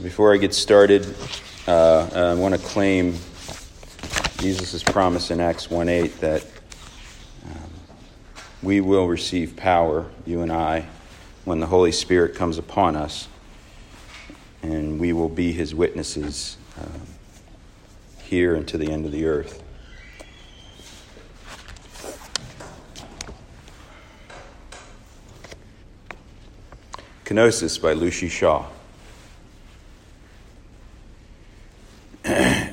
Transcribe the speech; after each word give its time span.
So 0.00 0.04
before 0.04 0.32
I 0.32 0.38
get 0.38 0.54
started, 0.54 1.14
uh, 1.66 2.08
I 2.32 2.32
want 2.32 2.54
to 2.54 2.60
claim 2.60 3.18
Jesus' 4.38 4.82
promise 4.82 5.30
in 5.30 5.40
Acts 5.40 5.68
1 5.68 5.90
8 5.90 6.20
that 6.20 6.42
um, 7.44 7.70
we 8.62 8.80
will 8.80 9.06
receive 9.06 9.56
power, 9.56 10.06
you 10.24 10.40
and 10.40 10.50
I, 10.50 10.86
when 11.44 11.60
the 11.60 11.66
Holy 11.66 11.92
Spirit 11.92 12.34
comes 12.34 12.56
upon 12.56 12.96
us, 12.96 13.28
and 14.62 14.98
we 14.98 15.12
will 15.12 15.28
be 15.28 15.52
his 15.52 15.74
witnesses 15.74 16.56
uh, 16.80 16.86
here 18.22 18.54
and 18.54 18.66
to 18.68 18.78
the 18.78 18.90
end 18.90 19.04
of 19.04 19.12
the 19.12 19.26
earth. 19.26 19.62
Kenosis 27.26 27.82
by 27.82 27.92
Luci 27.92 28.30
Shaw. 28.30 28.64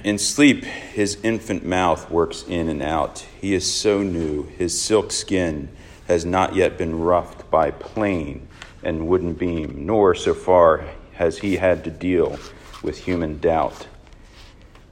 In 0.08 0.18
sleep, 0.18 0.64
his 0.64 1.18
infant 1.22 1.66
mouth 1.66 2.10
works 2.10 2.46
in 2.48 2.70
and 2.70 2.82
out. 2.82 3.26
He 3.42 3.54
is 3.54 3.70
so 3.70 4.02
new, 4.02 4.44
his 4.44 4.80
silk 4.80 5.12
skin 5.12 5.68
has 6.08 6.24
not 6.24 6.56
yet 6.56 6.78
been 6.78 6.98
roughed 6.98 7.52
by 7.52 7.72
plane 7.72 8.48
and 8.82 9.10
wooden 9.10 9.34
beam, 9.34 9.86
nor 9.86 10.16
so 10.16 10.34
far 10.34 10.86
has 11.16 11.40
he 11.40 11.58
had 11.58 11.84
to 11.84 11.90
deal 11.92 12.40
with 12.82 13.00
human 13.00 13.40
doubt. 13.40 13.88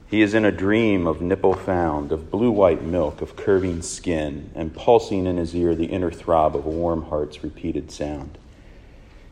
He 0.06 0.20
is 0.20 0.34
in 0.34 0.44
a 0.44 0.52
dream 0.52 1.06
of 1.06 1.22
nipple 1.22 1.54
found, 1.54 2.12
of 2.12 2.30
blue 2.30 2.50
white 2.50 2.82
milk, 2.82 3.22
of 3.22 3.36
curving 3.36 3.80
skin, 3.80 4.50
and 4.54 4.74
pulsing 4.74 5.24
in 5.24 5.38
his 5.38 5.56
ear 5.56 5.74
the 5.74 5.86
inner 5.86 6.10
throb 6.10 6.54
of 6.54 6.66
a 6.66 6.68
warm 6.68 7.04
heart's 7.04 7.42
repeated 7.42 7.90
sound. 7.90 8.36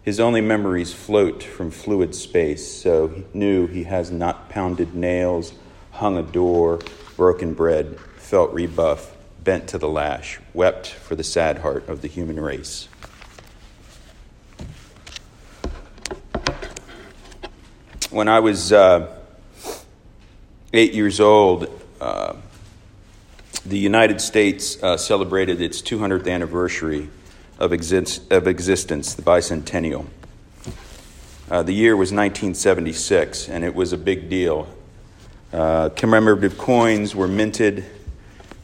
His 0.03 0.19
only 0.19 0.41
memories 0.41 0.95
float 0.95 1.43
from 1.43 1.71
fluid 1.71 2.15
space, 2.15 2.67
so 2.73 3.25
new 3.35 3.67
he 3.67 3.85
has 3.85 4.11
not 4.11 4.49
pounded 4.49 4.95
nails 4.95 5.53
hung 5.95 6.19
a 6.19 6.23
door, 6.23 6.81
broken 7.17 7.55
bread, 7.55 7.99
felt 8.17 8.53
rebuff, 8.53 9.15
bent 9.45 9.69
to 9.69 9.79
the 9.79 9.89
lash, 9.89 10.41
wept 10.53 10.89
for 10.89 11.15
the 11.15 11.23
sad 11.23 11.59
heart 11.59 11.89
of 11.89 12.03
the 12.03 12.09
human 12.09 12.41
race. 12.41 12.89
When 18.11 18.29
I 18.29 18.41
was 18.41 18.73
uh, 18.73 19.17
eight 20.73 20.95
years 20.95 21.21
old, 21.21 21.69
uh, 22.01 22.35
the 23.65 23.79
United 23.79 24.21
States 24.21 24.83
uh, 24.83 24.97
celebrated 24.97 25.61
its 25.61 25.81
200th 25.81 26.31
anniversary 26.31 27.09
of, 27.59 27.73
exist- 27.73 28.33
of 28.33 28.49
existence, 28.49 29.15
the 29.15 29.23
bicentennial. 29.23 30.07
Uh, 31.49 31.63
the 31.63 31.73
year 31.73 31.97
was 31.97 32.11
1976, 32.11 33.49
and 33.49 33.65
it 33.65 33.75
was 33.75 33.93
a 33.93 33.99
big 33.99 34.29
deal. 34.29 34.69
Uh, 35.55 35.89
commemorative 35.91 36.59
coins 36.59 37.15
were 37.15 37.29
minted. 37.29 37.85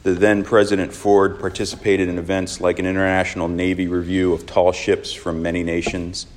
The 0.03 0.11
then 0.11 0.43
President 0.43 0.93
Ford 0.93 1.39
participated 1.39 2.09
in 2.09 2.17
events 2.17 2.59
like 2.59 2.79
an 2.79 2.85
international 2.85 3.47
Navy 3.47 3.87
review 3.87 4.33
of 4.33 4.45
tall 4.45 4.73
ships 4.73 5.13
from 5.13 5.41
many 5.41 5.63
nations, 5.63 6.27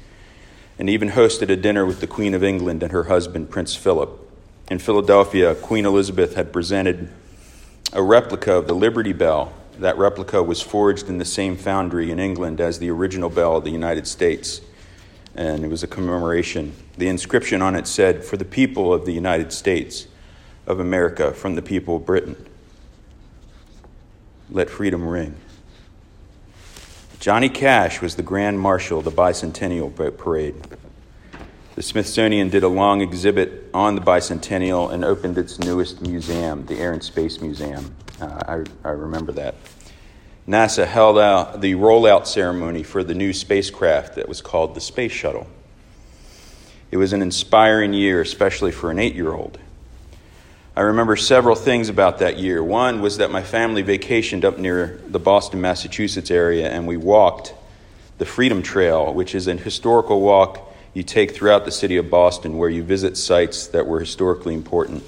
and 0.79 0.89
even 0.89 1.11
hosted 1.11 1.51
a 1.51 1.57
dinner 1.57 1.85
with 1.85 1.99
the 1.99 2.07
Queen 2.07 2.35
of 2.35 2.45
England 2.45 2.85
and 2.85 2.93
her 2.93 3.05
husband, 3.05 3.51
Prince 3.51 3.75
Philip. 3.75 4.11
In 4.71 4.79
Philadelphia, 4.79 5.57
Queen 5.57 5.85
Elizabeth 5.85 6.37
had 6.37 6.53
presented 6.53 7.09
a 7.93 8.05
replica 8.05 8.53
of 8.53 8.69
the 8.69 8.77
Liberty 8.77 9.13
Bell. 9.13 9.53
That 9.81 9.99
replica 9.99 10.41
was 10.41 10.63
forged 10.63 11.09
in 11.09 11.19
the 11.19 11.25
same 11.25 11.57
foundry 11.57 12.13
in 12.13 12.21
England 12.21 12.61
as 12.61 12.79
the 12.79 12.91
original 12.91 13.29
bell 13.29 13.57
of 13.57 13.65
the 13.65 13.71
United 13.71 14.07
States, 14.07 14.61
and 15.35 15.65
it 15.65 15.69
was 15.69 15.83
a 15.83 15.89
commemoration. 15.89 16.77
The 16.97 17.09
inscription 17.09 17.61
on 17.61 17.75
it 17.75 17.89
said, 17.89 18.23
For 18.23 18.37
the 18.37 18.45
people 18.45 18.95
of 18.95 19.05
the 19.05 19.13
United 19.13 19.53
States 19.53 20.07
of 20.67 20.81
America 20.81 21.33
from 21.33 21.55
the 21.55 21.63
people 21.63 21.97
of 21.97 22.07
Britain. 22.07 22.37
Let 24.51 24.71
freedom 24.71 25.07
ring. 25.07 25.35
Johnny 27.21 27.49
Cash 27.49 28.03
was 28.03 28.17
the 28.17 28.23
Grand 28.23 28.61
Marshal 28.61 28.99
of 28.99 29.05
the 29.05 29.11
Bicentennial 29.11 29.95
Boat 29.95 30.19
Parade. 30.19 30.55
The 31.75 31.83
Smithsonian 31.83 32.51
did 32.51 32.63
a 32.63 32.69
long 32.69 33.01
exhibit 33.01 33.71
on 33.73 33.95
the 33.95 34.01
bicentennial 34.01 34.93
and 34.93 35.05
opened 35.05 35.39
its 35.39 35.59
newest 35.59 36.03
museum, 36.03 36.67
the 36.67 36.79
Air 36.79 36.93
and 36.93 37.03
Space 37.03 37.41
Museum. 37.41 37.95
Uh, 38.21 38.65
I, 38.85 38.89
I 38.89 38.93
remember 38.93 39.33
that. 39.33 39.55
NASA 40.47 40.87
held 40.87 41.19
out 41.19 41.63
the 41.63 41.75
rollout 41.75 42.27
ceremony 42.27 42.83
for 42.83 43.03
the 43.03 43.15
new 43.15 43.33
spacecraft 43.33 44.17
that 44.17 44.29
was 44.29 44.43
called 44.43 44.75
the 44.75 44.81
Space 44.81 45.13
Shuttle. 45.13 45.47
It 46.91 46.99
was 46.99 47.13
an 47.13 47.23
inspiring 47.23 47.93
year, 47.95 48.21
especially 48.21 48.71
for 48.71 48.91
an 48.91 48.99
eight 48.99 49.15
year 49.15 49.33
old. 49.33 49.59
I 50.77 50.81
remember 50.81 51.15
several 51.15 51.55
things 51.55 51.89
about 51.89 52.19
that 52.19 52.37
year. 52.37 52.61
One 52.61 53.01
was 53.01 53.19
that 53.19 53.31
my 53.31 53.45
family 53.45 53.85
vacationed 53.85 54.43
up 54.43 54.59
near 54.59 55.01
the 55.07 55.21
Boston, 55.21 55.61
Massachusetts 55.61 56.33
area, 56.33 56.69
and 56.69 56.85
we 56.85 56.97
walked 56.97 57.55
the 58.19 58.27
Freedom 58.27 58.61
Trail, 58.61 59.15
which 59.15 59.37
is 59.37 59.47
an 59.47 59.59
historical 59.59 60.21
walk 60.21 60.75
you 60.93 61.05
take 61.05 61.33
throughout 61.33 61.65
the 61.65 61.71
city 61.71 61.97
of 61.97 62.11
Boston 62.11 62.59
where 62.59 62.69
you 62.69 62.83
visit 62.83 63.17
sites 63.17 63.69
that 63.69 63.87
were 63.87 64.01
historically 64.01 64.53
important 64.53 65.05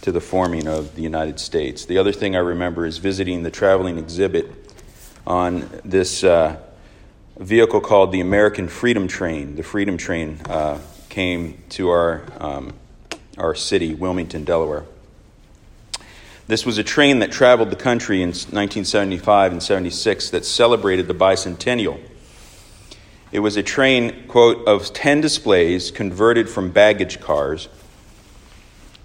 to 0.00 0.10
the 0.10 0.22
forming 0.22 0.66
of 0.66 0.94
the 0.94 1.02
United 1.02 1.38
States. 1.38 1.84
The 1.84 1.98
other 1.98 2.12
thing 2.12 2.34
I 2.34 2.40
remember 2.40 2.86
is 2.86 2.96
visiting 2.96 3.42
the 3.42 3.50
traveling 3.50 3.98
exhibit 3.98 4.50
on 5.26 5.68
this 5.84 6.24
uh, 6.24 6.56
vehicle 7.38 7.82
called 7.82 8.10
the 8.10 8.20
American 8.20 8.68
Freedom 8.68 9.06
Train. 9.06 9.56
The 9.56 9.62
Freedom 9.62 9.98
Train 9.98 10.40
uh, 10.46 10.78
came 11.10 11.62
to 11.70 11.90
our, 11.90 12.22
um, 12.38 12.72
our 13.36 13.54
city, 13.54 13.94
Wilmington, 13.94 14.44
Delaware. 14.44 14.84
This 16.46 16.66
was 16.66 16.76
a 16.76 16.84
train 16.84 17.20
that 17.20 17.32
traveled 17.32 17.70
the 17.70 17.76
country 17.76 18.20
in 18.20 18.28
1975 18.28 19.52
and 19.52 19.62
76 19.62 20.30
that 20.30 20.44
celebrated 20.44 21.08
the 21.08 21.14
bicentennial. 21.14 21.98
It 23.32 23.38
was 23.38 23.56
a 23.56 23.62
train, 23.62 24.28
quote, 24.28 24.68
of 24.68 24.92
10 24.92 25.22
displays 25.22 25.90
converted 25.90 26.48
from 26.48 26.70
baggage 26.70 27.20
cars. 27.20 27.68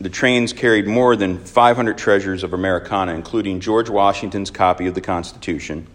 The 0.01 0.09
trains 0.09 0.51
carried 0.51 0.85
more 0.85 1.15
than 1.15 1.37
500 1.39 1.97
treasures 1.97 2.43
of 2.43 2.53
Americana, 2.53 3.13
including 3.13 3.61
George 3.61 3.89
Washington's 3.89 4.51
copy 4.51 4.87
of 4.87 4.93
the 4.93 5.01
Constitution, 5.01 5.87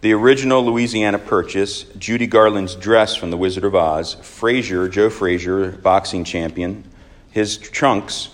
the 0.00 0.12
original 0.12 0.64
Louisiana 0.64 1.18
Purchase, 1.18 1.82
Judy 1.98 2.28
Garland's 2.28 2.76
dress 2.76 3.16
from 3.16 3.32
The 3.32 3.36
Wizard 3.36 3.64
of 3.64 3.74
Oz, 3.74 4.14
Frazier, 4.22 4.88
Joe 4.88 5.10
Frazier, 5.10 5.72
boxing 5.72 6.22
champion, 6.22 6.84
his 7.30 7.58
trunks, 7.58 8.28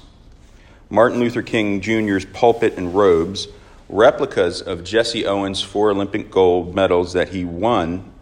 Martin 0.91 1.19
Luther 1.19 1.43
King 1.43 1.81
Jr.'s 1.81 2.27
pulpit 2.27 2.75
and 2.77 2.95
robes, 2.95 3.49
replicas 3.89 4.61
of 4.61 4.85
Jesse 4.85 5.27
Owens' 5.27 5.63
four 5.63 5.91
Olympic 5.91 6.31
gold 6.31 6.75
medals 6.75 7.15
that 7.15 7.31
he 7.31 7.45
won 7.45 8.13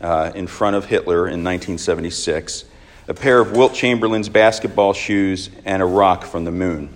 uh, 0.00 0.30
in 0.34 0.46
front 0.46 0.76
of 0.76 0.86
Hitler 0.86 1.26
in 1.26 1.44
1976, 1.44 2.64
a 3.08 3.14
pair 3.14 3.40
of 3.40 3.52
Wilt 3.52 3.74
Chamberlain's 3.74 4.28
basketball 4.28 4.92
shoes, 4.92 5.50
and 5.64 5.82
a 5.82 5.86
rock 5.86 6.24
from 6.24 6.44
the 6.44 6.52
moon. 6.52 6.90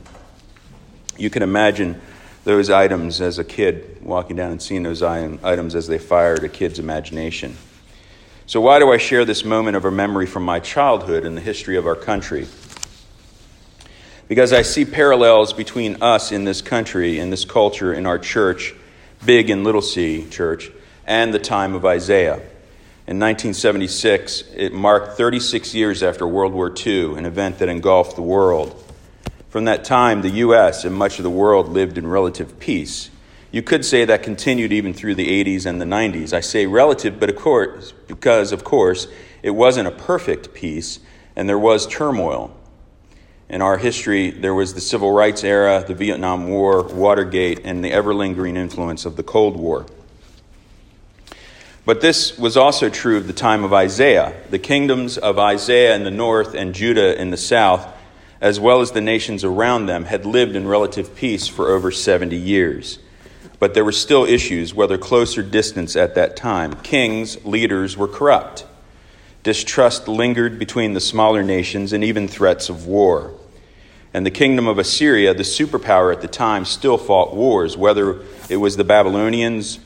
You 1.16 1.28
can 1.28 1.43
imagine 1.43 2.00
those 2.44 2.71
items 2.71 3.21
as 3.21 3.38
a 3.38 3.44
kid 3.44 3.99
walking 4.03 4.37
down 4.37 4.53
and 4.53 4.62
seeing 4.62 4.82
those 4.82 5.03
items 5.03 5.75
as 5.75 5.87
they 5.87 5.99
fired 5.99 6.44
a 6.44 6.49
kid's 6.49 6.78
imagination. 6.78 7.56
So, 8.47 8.61
why 8.61 8.78
do 8.78 8.93
I 8.93 8.99
share 8.99 9.25
this 9.25 9.44
moment 9.44 9.76
of 9.76 9.87
a 9.87 9.91
memory 9.91 10.26
from 10.26 10.44
my 10.44 10.61
childhood 10.61 11.25
and 11.25 11.37
the 11.37 11.41
history 11.41 11.76
of 11.76 11.87
our 11.87 11.97
country? 11.97 12.47
Because 14.29 14.53
I 14.53 14.62
see 14.62 14.85
parallels 14.85 15.53
between 15.53 16.03
us 16.03 16.33
in 16.33 16.45
this 16.45 16.62
country, 16.62 17.19
in 17.19 17.31
this 17.31 17.45
culture, 17.45 17.93
in 17.93 18.07
our 18.07 18.19
church, 18.19 18.75
big 19.25 19.51
and 19.51 19.65
little 19.65 19.83
c 19.83 20.27
church, 20.31 20.71
and 21.07 21.33
the 21.33 21.39
time 21.39 21.75
of 21.75 21.85
Isaiah. 21.85 22.41
In 23.07 23.21
1976, 23.21 24.45
it 24.57 24.73
marked 24.73 25.19
36 25.19 25.75
years 25.75 26.03
after 26.03 26.27
World 26.27 26.55
War 26.55 26.73
II, 26.75 27.17
an 27.19 27.27
event 27.27 27.59
that 27.59 27.69
engulfed 27.69 28.17
the 28.17 28.23
world. 28.23 28.82
From 29.50 29.67
that 29.67 29.85
time, 29.85 30.23
the 30.23 30.31
U.S. 30.31 30.85
and 30.85 30.94
much 30.94 31.19
of 31.19 31.23
the 31.23 31.31
world 31.31 31.69
lived 31.69 31.99
in 31.99 32.06
relative 32.06 32.59
peace. 32.59 33.11
You 33.53 33.62
could 33.62 33.85
say 33.85 34.06
that 34.06 34.23
continued 34.23 34.73
even 34.73 34.94
through 34.94 35.17
the 35.17 35.44
80s 35.44 35.67
and 35.67 35.81
the 35.81 35.85
90s. 35.85 36.32
I 36.32 36.41
say 36.41 36.67
relative, 36.67 37.21
but 37.21 37.29
of 37.29 37.37
course, 37.37 37.93
because, 38.09 38.53
of 38.53 38.65
course, 38.65 39.06
it 39.43 39.50
wasn't 39.50 39.87
a 39.87 39.93
perfect 39.93 40.55
peace, 40.55 40.99
and 41.37 41.47
there 41.47 41.59
was 41.59 41.87
turmoil 41.87 42.56
in 43.49 43.62
our 43.62 43.76
history, 43.76 44.31
there 44.31 44.55
was 44.55 44.75
the 44.75 44.81
civil 44.81 45.12
rights 45.12 45.44
era, 45.44 45.85
the 45.87 45.94
Vietnam 45.94 46.49
War, 46.49 46.82
Watergate, 46.82 47.61
and 47.64 47.85
the 47.85 47.93
ever 47.93 48.14
lingering 48.14 48.56
influence 48.56 49.05
of 49.05 49.17
the 49.17 49.23
Cold 49.23 49.56
War. 49.56 49.87
But 51.85 52.00
this 52.00 52.38
was 52.38 52.56
also 52.56 52.88
true 52.88 53.19
of 53.19 53.26
the 53.26 53.35
time 53.35 53.62
of 53.62 53.73
Isaiah. 53.75 54.35
The 54.49 54.58
kingdoms 54.58 55.19
of 55.19 55.38
Isaiah 55.38 55.94
in 55.94 56.05
the 56.05 56.11
north 56.11 56.55
and 56.55 56.75
Judah 56.75 57.20
in 57.20 57.31
the 57.31 57.37
south, 57.37 57.87
as 58.41 58.58
well 58.58 58.81
as 58.81 58.93
the 58.93 59.02
nations 59.02 59.44
around 59.44 59.87
them, 59.87 60.05
had 60.05 60.25
lived 60.25 60.56
in 60.56 60.67
relative 60.67 61.14
peace 61.14 61.47
for 61.47 61.69
over 61.69 61.90
70 61.90 62.37
years. 62.37 62.99
But 63.58 63.75
there 63.75 63.85
were 63.85 63.93
still 63.93 64.25
issues, 64.25 64.75
whether 64.75 64.97
close 64.97 65.37
or 65.37 65.43
at 65.43 66.14
that 66.14 66.37
time. 66.37 66.73
Kings, 66.82 67.44
leaders 67.44 67.97
were 67.97 68.08
corrupt. 68.08 68.64
Distrust 69.44 70.08
lingered 70.08 70.58
between 70.58 70.94
the 70.94 71.00
smaller 71.00 71.43
nations 71.43 71.93
and 71.93 72.02
even 72.02 72.26
threats 72.26 72.69
of 72.69 72.87
war. 72.87 73.35
And 74.12 74.25
the 74.25 74.31
kingdom 74.31 74.67
of 74.67 74.79
Assyria, 74.79 75.35
the 75.35 75.43
superpower 75.43 76.12
at 76.12 76.23
the 76.23 76.29
time, 76.29 76.64
still 76.64 76.99
fought 76.99 77.37
wars, 77.37 77.76
whether 77.76 78.23
it 78.49 78.56
was 78.56 78.76
the 78.76 78.85
Babylonians 78.85 79.81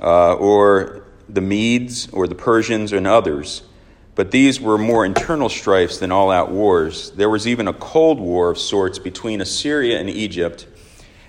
uh, 0.00 0.34
or 0.34 1.02
the 1.28 1.40
Medes 1.40 2.08
or 2.10 2.28
the 2.28 2.34
Persians 2.34 2.92
and 2.92 3.06
others. 3.06 3.62
But 4.14 4.30
these 4.30 4.60
were 4.60 4.76
more 4.76 5.06
internal 5.06 5.48
strifes 5.48 5.98
than 5.98 6.12
all 6.12 6.30
out 6.30 6.50
wars. 6.50 7.10
There 7.12 7.30
was 7.30 7.48
even 7.48 7.66
a 7.66 7.72
cold 7.72 8.20
war 8.20 8.50
of 8.50 8.58
sorts 8.58 8.98
between 8.98 9.40
Assyria 9.40 9.98
and 9.98 10.10
Egypt 10.10 10.66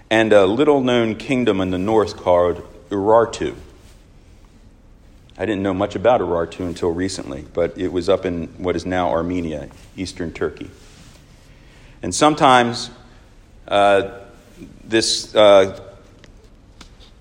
and 0.09 0.33
a 0.33 0.45
little 0.45 0.81
known 0.81 1.15
kingdom 1.15 1.61
in 1.61 1.69
the 1.69 1.77
north 1.77 2.17
called 2.17 2.61
Urartu. 2.89 3.55
I 5.39 5.45
didn't 5.45 5.63
know 5.63 5.73
much 5.73 5.95
about 5.95 6.19
Urartu 6.19 6.67
until 6.67 6.89
recently, 6.89 7.45
but 7.53 7.77
it 7.77 7.93
was 7.93 8.09
up 8.09 8.25
in 8.25 8.47
what 8.57 8.75
is 8.75 8.85
now 8.85 9.09
Armenia, 9.09 9.69
eastern 9.95 10.33
Turkey. 10.33 10.69
And 12.03 12.13
sometimes 12.13 12.89
uh, 13.65 14.19
this, 14.83 15.33
uh, 15.33 15.79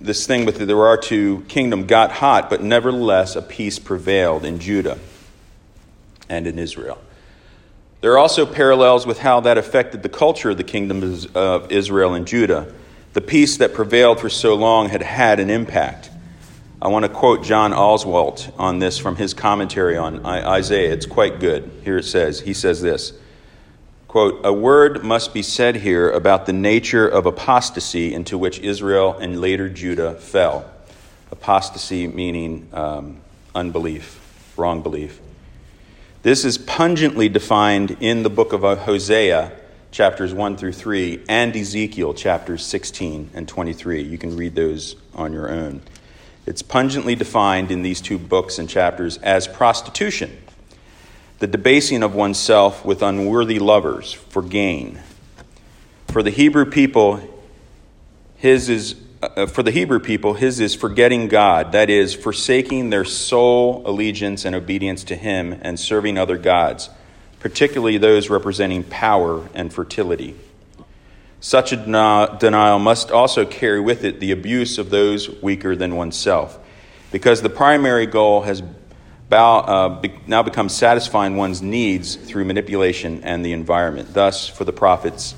this 0.00 0.26
thing 0.26 0.47
with 0.47 0.59
the 0.59 0.65
Urartu 0.65 1.47
kingdom 1.47 1.87
got 1.87 2.11
hot, 2.11 2.50
but 2.50 2.61
nevertheless 2.61 3.37
a 3.37 3.43
peace 3.43 3.79
prevailed 3.79 4.44
in 4.44 4.59
Judah 4.59 4.99
and 6.29 6.49
in 6.49 6.59
Israel. 6.59 6.99
There 8.00 8.12
are 8.12 8.19
also 8.19 8.47
parallels 8.47 9.06
with 9.06 9.21
how 9.21 9.38
that 9.41 9.59
affected 9.59 10.03
the 10.03 10.09
culture 10.09 10.50
of 10.50 10.56
the 10.56 10.64
kingdoms 10.64 11.26
of 11.26 11.71
Israel 11.71 12.14
and 12.14 12.26
Judah. 12.26 12.73
The 13.12 13.21
peace 13.21 13.59
that 13.59 13.75
prevailed 13.75 14.19
for 14.19 14.29
so 14.29 14.56
long 14.56 14.88
had 14.88 15.03
had 15.03 15.38
an 15.38 15.50
impact. 15.50 16.07
I 16.80 16.86
want 16.86 17.04
to 17.04 17.08
quote 17.08 17.42
John 17.42 17.72
Oswalt 17.72 18.52
on 18.56 18.78
this 18.78 18.98
from 18.98 19.16
his 19.16 19.34
commentary 19.34 19.96
on 19.96 20.25
Isaiah. 20.25 20.92
It's 20.92 21.06
quite 21.06 21.40
good. 21.40 21.69
Here 21.82 21.98
it 21.98 22.04
says, 22.04 22.38
he 22.40 22.54
says 22.54 22.80
this 22.80 23.14
quote, 24.06 24.40
A 24.44 24.52
word 24.52 25.04
must 25.04 25.34
be 25.34 25.42
said 25.42 25.76
here 25.76 26.08
about 26.08 26.46
the 26.46 26.52
nature 26.52 27.06
of 27.06 27.26
apostasy 27.26 28.14
into 28.14 28.38
which 28.38 28.60
Israel 28.60 29.14
and 29.19 29.40
later 29.40 29.69
Judah 29.69 30.14
fell. 30.14 30.70
Apostasy 31.32 32.06
meaning 32.06 32.69
um, 32.72 33.20
unbelief, 33.56 34.54
wrong 34.56 34.80
belief. 34.80 35.20
This 36.22 36.44
is 36.44 36.58
pungently 36.58 37.28
defined 37.28 37.96
in 38.00 38.22
the 38.22 38.30
book 38.30 38.52
of 38.52 38.62
Hosea, 38.62 39.50
chapters 39.90 40.32
1 40.32 40.56
through 40.56 40.72
3, 40.75 41.25
and 41.28 41.56
Ezekiel, 41.56 42.14
chapters 42.14 42.64
16 42.64 43.30
and 43.34 43.48
23. 43.48 44.02
You 44.02 44.16
can 44.16 44.36
read 44.36 44.54
those 44.54 44.94
on 45.14 45.32
your 45.32 45.50
own. 45.50 45.82
It's 46.49 46.62
pungently 46.62 47.15
defined 47.15 47.71
in 47.71 47.83
these 47.83 48.00
two 48.00 48.17
books 48.17 48.59
and 48.59 48.71
chapters 48.71 49.19
as 49.19 49.47
prostitution, 49.47 50.35
the 51.41 51.47
debasing 51.47 52.03
of 52.03 52.15
oneself 52.15 52.87
with 52.87 53.03
unworthy 53.03 53.59
lovers 53.59 54.15
for 54.15 54.41
gain. 54.41 54.99
For 56.06 56.23
the 56.23 56.31
Hebrew 56.31 56.65
people, 56.65 57.21
his 58.37 58.71
is 58.71 58.97
uh, 59.23 59.45
for 59.45 59.62
the 59.62 59.71
Hebrew 59.71 59.99
people, 59.99 60.33
his 60.33 60.59
is 60.59 60.75
forgetting 60.75 61.29
God, 61.29 61.73
that 61.73 61.91
is, 61.91 62.15
forsaking 62.15 62.89
their 62.89 63.05
sole 63.05 63.83
allegiance 63.85 64.47
and 64.47 64.56
obedience 64.56 65.05
to 65.05 65.17
him 65.17 65.59
and 65.61 65.79
serving 65.79 66.17
other 66.17 66.39
gods, 66.39 66.89
particularly 67.41 67.99
those 67.99 68.31
representing 68.31 68.85
power 68.85 69.47
and 69.53 69.71
fertility. 69.71 70.35
Such 71.40 71.73
a 71.73 71.76
denial 71.76 72.79
must 72.79 73.11
also 73.12 73.44
carry 73.44 73.81
with 73.81 74.05
it 74.05 74.19
the 74.19 74.32
abuse 74.32 74.79
of 74.79 74.90
those 74.90 75.31
weaker 75.40 75.76
than 75.76 75.94
oneself, 75.94 76.58
because 77.12 77.43
the 77.43 77.50
primary 77.50 78.06
goal 78.06 78.43
has 78.43 78.62
bow, 79.29 79.58
uh, 79.58 79.88
be, 80.00 80.12
now 80.26 80.43
become 80.43 80.69
satisfying 80.69 81.37
one's 81.37 81.62
needs 81.62 82.17
through 82.17 82.44
manipulation 82.44 83.23
and 83.23 83.44
the 83.44 83.52
environment. 83.52 84.12
Thus, 84.14 84.49
for 84.49 84.64
the 84.64 84.73
prophets, 84.73 85.37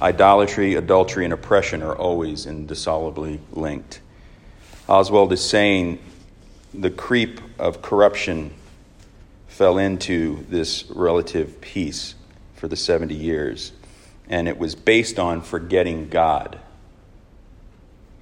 idolatry, 0.00 0.76
adultery, 0.76 1.24
and 1.24 1.32
oppression 1.32 1.82
are 1.82 1.96
always 1.96 2.46
indissolubly 2.46 3.40
linked. 3.52 4.00
Oswalt 4.88 5.32
is 5.32 5.42
saying 5.42 5.98
the 6.72 6.90
creep 6.90 7.40
of 7.58 7.82
corruption 7.82 8.52
fell 9.48 9.78
into 9.78 10.44
this 10.48 10.84
relative 10.90 11.60
peace 11.60 12.14
for 12.54 12.68
the 12.68 12.76
70 12.76 13.14
years 13.14 13.72
and 14.28 14.48
it 14.48 14.58
was 14.58 14.74
based 14.74 15.18
on 15.18 15.42
forgetting 15.42 16.08
God. 16.08 16.58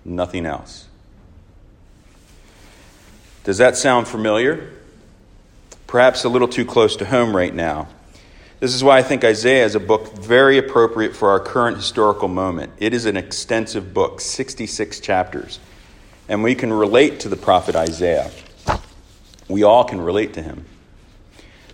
Nothing 0.04 0.46
else. 0.46 0.86
Does 3.44 3.58
that 3.58 3.76
sound 3.76 4.06
familiar? 4.06 4.72
Perhaps 5.86 6.24
a 6.24 6.28
little 6.28 6.48
too 6.48 6.64
close 6.64 6.96
to 6.96 7.04
home 7.04 7.34
right 7.34 7.54
now. 7.54 7.88
This 8.60 8.74
is 8.74 8.84
why 8.84 8.98
I 8.98 9.02
think 9.02 9.24
Isaiah 9.24 9.64
is 9.64 9.74
a 9.74 9.80
book 9.80 10.18
very 10.18 10.58
appropriate 10.58 11.16
for 11.16 11.30
our 11.30 11.40
current 11.40 11.78
historical 11.78 12.28
moment. 12.28 12.72
It 12.78 12.92
is 12.92 13.06
an 13.06 13.16
extensive 13.16 13.94
book, 13.94 14.20
66 14.20 15.00
chapters, 15.00 15.58
and 16.28 16.42
we 16.42 16.54
can 16.54 16.70
relate 16.70 17.20
to 17.20 17.30
the 17.30 17.36
prophet 17.36 17.74
Isaiah. 17.74 18.30
We 19.48 19.62
all 19.62 19.84
can 19.84 20.00
relate 20.00 20.34
to 20.34 20.42
him. 20.42 20.66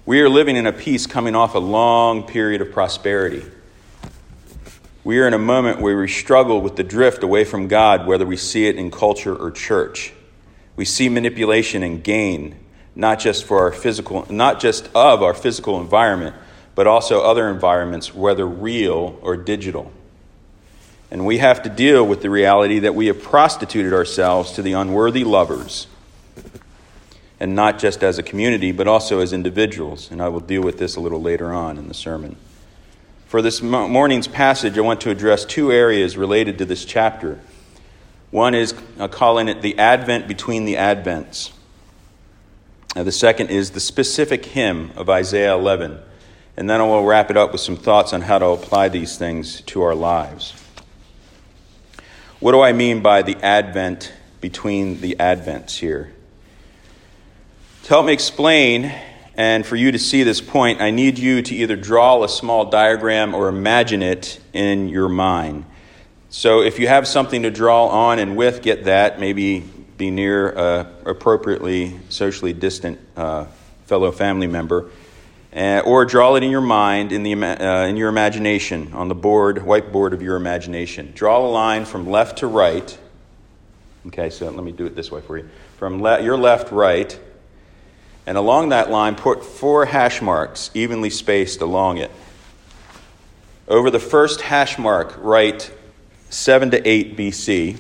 We 0.07 0.21
are 0.21 0.29
living 0.29 0.55
in 0.55 0.67
a 0.67 0.73
peace 0.73 1.09
coming 1.09 1.35
off 1.35 1.57
a 1.57 1.59
long 1.59 2.23
period 2.23 2.61
of 2.61 2.71
prosperity. 2.71 3.43
We 5.07 5.21
are 5.21 5.29
in 5.29 5.35
a 5.35 5.39
moment 5.39 5.81
where 5.81 5.97
we 5.97 6.09
struggle 6.09 6.61
with 6.61 6.75
the 6.75 6.83
drift 6.83 7.23
away 7.23 7.45
from 7.45 7.69
God, 7.69 8.09
whether 8.09 8.27
we 8.27 8.37
see 8.37 8.67
it 8.67 8.75
in 8.75 8.91
culture 8.91 9.37
or 9.37 9.53
church. 9.53 10.13
We 10.75 10.85
see 10.85 11.09
manipulation 11.09 11.85
and 11.85 12.03
gain, 12.03 12.57
not 12.97 13.21
just 13.21 13.45
for 13.45 13.61
our 13.61 13.71
physical, 13.71 14.27
not 14.29 14.59
just 14.59 14.91
of 14.97 15.23
our 15.23 15.33
physical 15.33 15.81
environment, 15.81 16.35
but 16.75 16.89
also 16.89 17.21
other 17.21 17.49
environments, 17.49 18.17
whether 18.17 18.45
real 18.45 19.17
or 19.23 19.37
digital. 19.37 19.93
And 21.13 21.25
we 21.25 21.39
have 21.39 21.63
to 21.63 21.69
deal 21.71 22.05
with 22.05 22.23
the 22.23 22.29
reality 22.29 22.81
that 22.81 22.97
we 22.97 23.07
have 23.07 23.23
prostituted 23.23 23.93
ourselves 23.93 24.51
to 24.55 24.63
the 24.63 24.73
unworthy 24.73 25.23
lovers, 25.23 25.87
and 27.39 27.55
not 27.55 27.79
just 27.79 28.03
as 28.03 28.19
a 28.19 28.25
community, 28.25 28.73
but 28.73 28.89
also 28.89 29.21
as 29.21 29.33
individuals. 29.33 30.11
And 30.11 30.21
I 30.21 30.31
will 30.31 30.41
deal 30.41 30.65
with 30.65 30.79
this 30.79 30.97
a 30.97 31.01
little 31.01 31.23
later 31.23 31.53
on 31.53 31.79
in 31.79 31.87
the 31.87 31.95
sermon. 31.95 32.35
For 33.37 33.43
this 33.43 33.61
morning's 33.61 34.29
passage, 34.29 34.79
I 34.79 34.81
want 34.81 35.03
to 35.03 35.11
address 35.11 35.45
two 35.45 35.71
areas 35.71 36.17
related 36.17 36.57
to 36.57 36.65
this 36.65 36.87
chapter. 36.87 37.39
One 38.31 38.55
is 38.55 38.73
uh, 38.99 39.09
calling 39.09 39.49
it 39.49 39.61
the 39.61 39.79
Advent 39.79 40.27
between 40.27 40.65
the 40.65 40.77
Advents. 40.77 41.51
Uh, 42.97 43.03
the 43.03 43.13
second 43.13 43.51
is 43.51 43.73
the 43.73 43.79
specific 43.79 44.47
him 44.47 44.91
of 44.97 45.11
Isaiah 45.11 45.53
11. 45.53 45.99
And 46.57 46.71
then 46.71 46.81
I 46.81 46.85
will 46.85 47.05
wrap 47.05 47.31
it 47.31 47.37
up 47.37 47.53
with 47.53 47.61
some 47.61 47.77
thoughts 47.77 48.15
on 48.15 48.23
how 48.23 48.39
to 48.39 48.47
apply 48.47 48.89
these 48.89 49.19
things 49.19 49.61
to 49.67 49.83
our 49.83 49.95
lives. 49.95 50.55
What 52.41 52.53
do 52.53 52.63
I 52.63 52.73
mean 52.73 53.03
by 53.03 53.21
the 53.21 53.37
Advent 53.45 54.15
between 54.41 55.03
the 55.03 55.15
Advents 55.21 55.77
here? 55.77 56.11
To 57.83 57.89
help 57.91 58.07
me 58.07 58.15
explain 58.15 58.95
and 59.37 59.67
for 59.67 59.77
you 59.77 59.93
to 59.93 59.99
see 59.99 60.23
this 60.23 60.41
point, 60.41 60.81
I 60.81 60.91
need 60.91 61.19
you 61.19 61.43
to 61.43 61.55
either 61.55 61.77
draw 61.77 62.25
a 62.25 62.29
small 62.29 62.65
diagram 62.71 63.35
or 63.35 63.49
imagine 63.49 64.03
it 64.03 64.41
in 64.53 64.89
your 64.89 65.09
mind. 65.09 65.67
So 66.31 66.63
if 66.63 66.79
you 66.79 66.89
have 66.89 67.07
something 67.07 67.43
to 67.43 67.51
draw 67.51 67.87
on 67.87 68.19
and 68.19 68.37
with, 68.37 68.63
get 68.63 68.85
that. 68.85 69.21
Maybe 69.21 69.61
be 69.97 70.11
near 70.11 70.51
a 70.51 70.93
appropriately 71.07 71.99
socially 72.09 72.53
distant 72.53 72.99
uh, 73.17 73.47
fellow 73.85 74.11
family 74.11 74.47
member. 74.47 74.91
Uh, 75.55 75.81
or 75.87 76.05
draw 76.05 76.35
it 76.35 76.43
in 76.43 76.51
your 76.51 76.61
mind, 76.61 77.13
in, 77.13 77.23
the, 77.23 77.33
uh, 77.33 77.87
in 77.87 77.97
your 77.97 78.11
imagination, 78.11 78.93
on 78.93 79.09
the 79.09 79.15
board, 79.15 79.57
whiteboard 79.57 80.13
of 80.13 80.21
your 80.21 80.37
imagination. 80.37 81.13
Draw 81.15 81.39
a 81.39 81.49
line 81.49 81.87
from 81.87 82.11
left 82.11 82.39
to 82.39 82.47
right. 82.47 82.99
Okay, 84.09 84.29
so 84.29 84.51
let 84.51 84.63
me 84.63 84.73
do 84.73 84.85
it 84.85 84.95
this 84.95 85.11
way 85.11 85.23
for 85.23 85.39
you. 85.39 85.49
From 85.79 86.03
le- 86.03 86.23
your 86.23 86.37
left, 86.37 86.73
right, 86.73 87.19
and 88.27 88.37
along 88.37 88.71
that 88.71 88.91
line, 88.91 89.15
put 89.15 89.45
four 89.45 89.85
hash 89.85 90.21
marks 90.21 90.71
evenly 90.75 91.11
spaced 91.11 91.61
along 91.61 91.99
it. 91.99 92.11
Over 93.69 93.91
the 93.91 94.01
first 94.01 94.41
hash 94.41 94.79
mark, 94.79 95.15
write 95.19 95.73
7 96.31 96.73
to 96.73 96.89
8 96.89 97.17
BC. 97.17 97.79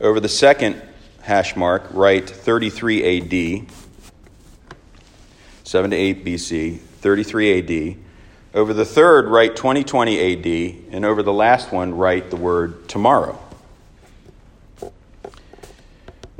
Over 0.00 0.20
the 0.20 0.28
second 0.28 0.80
hash 1.22 1.56
mark, 1.56 1.84
write 1.90 2.28
33 2.28 3.60
AD. 3.62 3.66
7 5.64 5.90
to 5.90 5.96
8 5.96 6.24
BC, 6.24 6.78
33 6.78 7.92
AD. 7.92 7.96
Over 8.54 8.72
the 8.72 8.84
third, 8.84 9.26
write 9.26 9.56
2020 9.56 10.32
AD. 10.32 10.94
And 10.94 11.04
over 11.04 11.22
the 11.22 11.32
last 11.32 11.72
one, 11.72 11.94
write 11.94 12.30
the 12.30 12.36
word 12.36 12.88
tomorrow. 12.88 13.38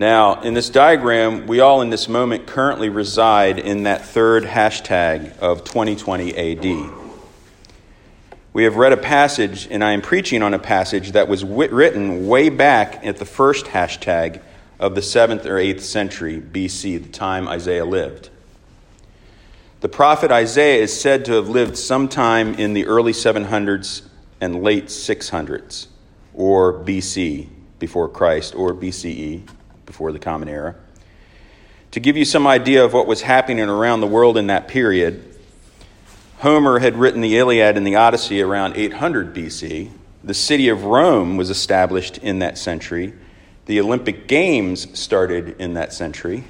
Now, 0.01 0.43
in 0.43 0.55
this 0.55 0.71
diagram, 0.71 1.49
we 1.49 1.59
all 1.59 1.83
in 1.83 1.91
this 1.91 2.09
moment 2.09 2.47
currently 2.47 2.89
reside 2.89 3.59
in 3.59 3.83
that 3.83 4.05
third 4.05 4.45
hashtag 4.45 5.37
of 5.39 5.65
2020 5.65 6.37
AD. 6.37 6.93
We 8.53 8.63
have 8.63 8.77
read 8.77 8.93
a 8.93 8.97
passage, 8.97 9.67
and 9.69 9.83
I 9.83 9.91
am 9.91 10.01
preaching 10.01 10.41
on 10.41 10.55
a 10.55 10.59
passage 10.61 11.13
that 11.13 11.27
was 11.27 11.43
written 11.43 12.29
way 12.29 12.49
back 12.49 13.05
at 13.05 13.17
the 13.17 13.25
first 13.25 13.67
hashtag 13.67 14.41
of 14.79 14.95
the 14.95 15.01
7th 15.01 15.45
or 15.47 15.57
8th 15.57 15.81
century 15.81 16.41
BC, 16.41 17.03
the 17.03 17.09
time 17.09 17.49
Isaiah 17.49 17.85
lived. 17.85 18.31
The 19.81 19.89
prophet 19.89 20.31
Isaiah 20.31 20.81
is 20.81 20.99
said 20.99 21.25
to 21.25 21.33
have 21.33 21.49
lived 21.49 21.77
sometime 21.77 22.55
in 22.55 22.73
the 22.73 22.87
early 22.87 23.13
700s 23.13 24.03
and 24.41 24.63
late 24.63 24.87
600s, 24.87 25.89
or 26.35 26.73
BC, 26.73 27.49
before 27.81 28.09
Christ, 28.09 28.55
or 28.55 28.73
BCE, 28.73 29.43
before 29.89 30.13
the 30.13 30.19
Common 30.19 30.49
Era. 30.49 30.77
To 31.93 32.01
give 32.01 32.17
you 32.17 32.27
some 32.27 32.47
idea 32.47 32.85
of 32.85 32.93
what 32.93 33.07
was 33.07 33.23
happening 33.23 33.69
around 33.69 34.03
the 34.03 34.07
world 34.07 34.37
in 34.37 34.49
that 34.49 34.69
period, 34.69 35.25
Homer 36.41 36.79
had 36.79 36.97
written 36.97 37.23
the 37.23 37.39
Iliad 37.39 37.79
and 37.79 37.87
the 37.87 37.97
Odyssey 37.97 38.43
around 38.43 38.77
800 38.77 39.35
BC. 39.35 39.91
The 40.23 40.35
city 40.35 40.69
of 40.69 40.85
Rome 40.85 41.39
was 41.39 41.49
established 41.49 42.19
in 42.19 42.41
that 42.41 42.59
century. 42.59 43.15
The 43.65 43.81
Olympic 43.81 44.29
Games 44.29 44.99
started 44.99 45.57
in 45.59 45.73
that 45.75 45.95
century 45.95 46.45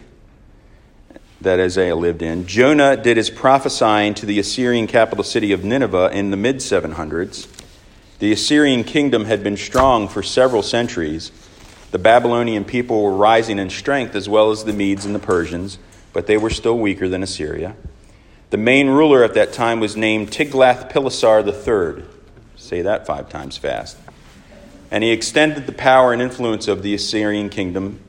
that 1.41 1.61
Isaiah 1.61 1.95
lived 1.95 2.23
in. 2.23 2.47
Jonah 2.47 2.97
did 2.97 3.17
his 3.17 3.31
prophesying 3.31 4.15
to 4.15 4.27
the 4.27 4.41
Assyrian 4.41 4.89
capital 4.89 5.23
city 5.23 5.53
of 5.53 5.65
Nineveh 5.65 6.11
in 6.13 6.33
the 6.33 6.37
mid 6.37 6.57
700s. 6.57 7.47
The 8.19 8.33
Assyrian 8.33 8.83
kingdom 8.83 9.27
had 9.27 9.45
been 9.45 9.57
strong 9.57 10.09
for 10.09 10.25
several 10.25 10.63
centuries. 10.63 11.31
The 11.91 11.99
Babylonian 11.99 12.65
people 12.65 13.03
were 13.03 13.17
rising 13.17 13.59
in 13.59 13.71
strength 13.71 14.15
as 14.15 14.29
well 14.29 14.51
as 14.51 14.65
the 14.65 14.73
Medes 14.73 15.07
and 15.07 15.15
the 15.15 15.21
Persians, 15.21 15.79
but 16.13 16.27
they 16.27 16.37
were 16.37 16.51
still 16.51 16.79
weaker 16.79 17.09
than 17.09 17.23
Assyria. 17.23 17.77
The 18.51 18.59
main 18.59 18.89
ruler 18.89 19.25
at 19.25 19.35
that 19.35 19.53
time 19.53 19.81
was 19.81 19.97
named 19.97 20.31
Tiglath-Pileser 20.31 21.47
III. 21.47 22.05
Say 22.57 22.83
that 22.83 23.07
five 23.07 23.29
times 23.29 23.57
fast. 23.57 23.97
And 24.91 25.05
he 25.05 25.11
extended 25.11 25.67
the 25.67 25.73
power 25.73 26.13
and 26.13 26.21
influence 26.23 26.69
of 26.69 26.83
the 26.83 26.95
Assyrian 26.95 27.51
kingdom 27.51 28.01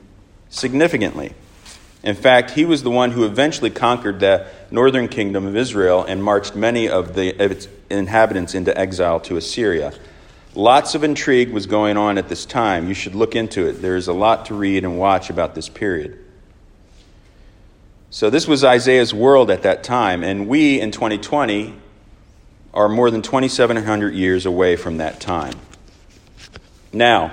significantly. 0.48 1.34
In 2.02 2.16
fact, 2.16 2.52
he 2.52 2.64
was 2.64 2.82
the 2.82 2.90
one 2.90 3.10
who 3.10 3.24
eventually 3.24 3.70
conquered 3.70 4.20
the 4.20 4.46
northern 4.70 5.08
kingdom 5.08 5.46
of 5.46 5.56
Israel 5.56 6.02
and 6.02 6.24
marched 6.24 6.54
many 6.54 6.88
of, 6.88 7.14
the, 7.14 7.32
of 7.38 7.50
its 7.50 7.68
inhabitants 7.90 8.54
into 8.54 8.76
exile 8.78 9.20
to 9.20 9.36
Assyria. 9.36 9.92
Lots 10.54 10.96
of 10.96 11.04
intrigue 11.04 11.50
was 11.50 11.66
going 11.66 11.96
on 11.96 12.18
at 12.18 12.28
this 12.28 12.44
time. 12.44 12.88
You 12.88 12.94
should 12.94 13.14
look 13.14 13.36
into 13.36 13.68
it. 13.68 13.74
There 13.74 13.96
is 13.96 14.08
a 14.08 14.12
lot 14.12 14.46
to 14.46 14.54
read 14.54 14.82
and 14.82 14.98
watch 14.98 15.30
about 15.30 15.54
this 15.54 15.68
period. 15.68 16.18
So, 18.10 18.28
this 18.28 18.48
was 18.48 18.64
Isaiah's 18.64 19.14
world 19.14 19.52
at 19.52 19.62
that 19.62 19.84
time, 19.84 20.24
and 20.24 20.48
we 20.48 20.80
in 20.80 20.90
2020 20.90 21.74
are 22.74 22.88
more 22.88 23.08
than 23.08 23.22
2,700 23.22 24.14
years 24.14 24.46
away 24.46 24.74
from 24.74 24.96
that 24.96 25.20
time. 25.20 25.54
Now, 26.92 27.32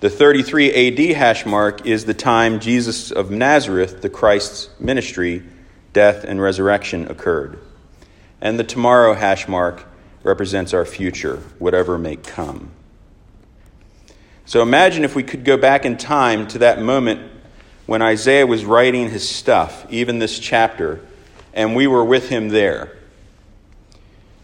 the 0.00 0.10
33 0.10 1.10
AD 1.10 1.16
hash 1.16 1.46
mark 1.46 1.86
is 1.86 2.04
the 2.04 2.14
time 2.14 2.60
Jesus 2.60 3.10
of 3.10 3.30
Nazareth, 3.30 4.02
the 4.02 4.10
Christ's 4.10 4.68
ministry, 4.78 5.42
death, 5.94 6.24
and 6.24 6.40
resurrection 6.40 7.10
occurred. 7.10 7.58
And 8.40 8.58
the 8.58 8.64
tomorrow 8.64 9.14
hash 9.14 9.48
mark 9.48 9.87
represents 10.22 10.74
our 10.74 10.84
future, 10.84 11.42
whatever 11.58 11.98
may 11.98 12.16
come. 12.16 12.70
So 14.46 14.62
imagine 14.62 15.04
if 15.04 15.14
we 15.14 15.22
could 15.22 15.44
go 15.44 15.56
back 15.56 15.84
in 15.84 15.96
time 15.96 16.46
to 16.48 16.58
that 16.58 16.80
moment 16.80 17.30
when 17.86 18.02
Isaiah 18.02 18.46
was 18.46 18.64
writing 18.64 19.10
his 19.10 19.28
stuff, 19.28 19.86
even 19.90 20.18
this 20.18 20.38
chapter, 20.38 21.00
and 21.54 21.76
we 21.76 21.86
were 21.86 22.04
with 22.04 22.28
him 22.28 22.48
there. 22.48 22.96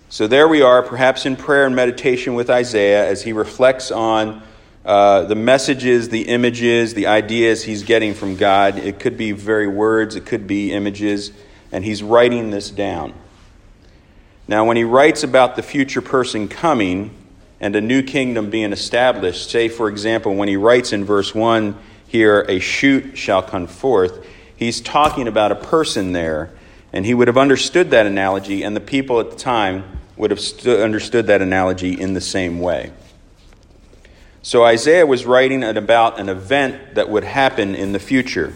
So 0.08 0.26
there 0.26 0.46
we 0.46 0.62
are, 0.62 0.82
perhaps 0.82 1.26
in 1.26 1.36
prayer 1.36 1.66
and 1.66 1.74
meditation 1.74 2.34
with 2.34 2.48
Isaiah 2.48 3.08
as 3.08 3.22
he 3.22 3.32
reflects 3.32 3.90
on 3.90 4.42
uh, 4.84 5.22
the 5.24 5.34
messages, 5.34 6.10
the 6.10 6.28
images, 6.28 6.94
the 6.94 7.06
ideas 7.06 7.64
he's 7.64 7.82
getting 7.82 8.14
from 8.14 8.36
God. 8.36 8.78
It 8.78 9.00
could 9.00 9.16
be 9.16 9.32
very 9.32 9.66
words, 9.66 10.14
it 10.16 10.26
could 10.26 10.46
be 10.46 10.72
images, 10.72 11.32
and 11.72 11.84
he's 11.84 12.02
writing 12.02 12.50
this 12.50 12.70
down. 12.70 13.14
Now, 14.46 14.66
when 14.66 14.76
he 14.76 14.84
writes 14.84 15.22
about 15.22 15.56
the 15.56 15.62
future 15.62 16.02
person 16.02 16.48
coming 16.48 17.10
and 17.60 17.74
a 17.74 17.80
new 17.80 18.02
kingdom 18.02 18.50
being 18.50 18.72
established, 18.72 19.50
say, 19.50 19.68
for 19.68 19.88
example, 19.88 20.34
when 20.34 20.48
he 20.48 20.56
writes 20.56 20.92
in 20.92 21.04
verse 21.04 21.34
1 21.34 21.76
here, 22.06 22.44
a 22.48 22.58
shoot 22.58 23.16
shall 23.16 23.42
come 23.42 23.66
forth, 23.66 24.26
he's 24.56 24.80
talking 24.80 25.28
about 25.28 25.50
a 25.50 25.56
person 25.56 26.12
there, 26.12 26.50
and 26.92 27.06
he 27.06 27.14
would 27.14 27.28
have 27.28 27.38
understood 27.38 27.90
that 27.90 28.06
analogy, 28.06 28.62
and 28.62 28.76
the 28.76 28.80
people 28.80 29.18
at 29.18 29.30
the 29.30 29.36
time 29.36 30.00
would 30.16 30.30
have 30.30 30.40
stu- 30.40 30.82
understood 30.82 31.26
that 31.28 31.40
analogy 31.40 31.98
in 31.98 32.12
the 32.12 32.20
same 32.20 32.60
way. 32.60 32.92
So 34.42 34.62
Isaiah 34.62 35.06
was 35.06 35.24
writing 35.24 35.64
about 35.64 36.20
an 36.20 36.28
event 36.28 36.96
that 36.96 37.08
would 37.08 37.24
happen 37.24 37.74
in 37.74 37.92
the 37.92 37.98
future 37.98 38.52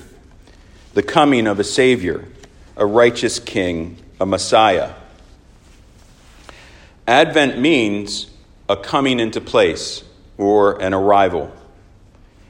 the 0.93 1.03
coming 1.03 1.47
of 1.47 1.61
a 1.61 1.65
Savior, 1.65 2.25
a 2.77 2.85
righteous 2.85 3.39
King, 3.39 3.97
a 4.21 4.27
Messiah. 4.27 4.93
Advent 7.09 7.59
means 7.59 8.31
a 8.69 8.77
coming 8.77 9.19
into 9.19 9.41
place 9.41 10.05
or 10.37 10.79
an 10.83 10.93
arrival. 10.93 11.51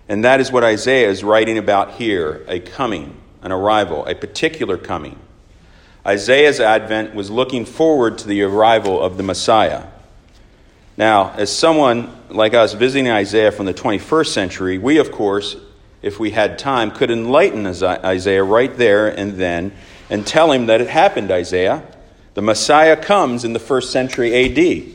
And 0.09 0.25
that 0.25 0.41
is 0.41 0.51
what 0.51 0.65
Isaiah 0.65 1.09
is 1.09 1.23
writing 1.23 1.59
about 1.59 1.93
here 1.93 2.45
a 2.49 2.59
coming, 2.59 3.17
an 3.41 3.53
arrival, 3.53 4.05
a 4.07 4.17
particular 4.17 4.77
coming. 4.77 5.17
Isaiah's 6.05 6.59
advent 6.59 7.15
was 7.15 7.31
looking 7.31 7.65
forward 7.67 8.19
to 8.19 8.27
the 8.27 8.43
arrival 8.43 9.01
of 9.01 9.17
the 9.17 9.23
Messiah. 9.23 9.85
Now, 10.97 11.31
as 11.37 11.57
someone 11.57 12.11
like 12.29 12.53
us 12.53 12.73
visiting 12.73 13.09
Isaiah 13.09 13.53
from 13.53 13.67
the 13.67 13.75
21st 13.75 14.27
century, 14.27 14.77
we, 14.77 14.99
of 14.99 15.13
course, 15.13 15.55
if 16.03 16.19
we 16.19 16.33
had 16.33 16.59
time, 16.59 16.91
could 16.91 17.13
enlighten 17.13 17.65
Isaiah 17.65 18.43
right 18.43 18.77
there 18.77 19.07
and 19.07 19.35
then 19.35 19.71
and 20.11 20.27
tell 20.27 20.51
him 20.51 20.67
that 20.67 20.81
it 20.81 20.89
happened, 20.89 21.31
Isaiah. 21.31 21.85
The 22.39 22.43
Messiah 22.43 22.97
comes 22.97 23.45
in 23.45 23.53
the 23.53 23.59
first 23.59 23.91
century 23.91 24.33
AD. 24.33 24.95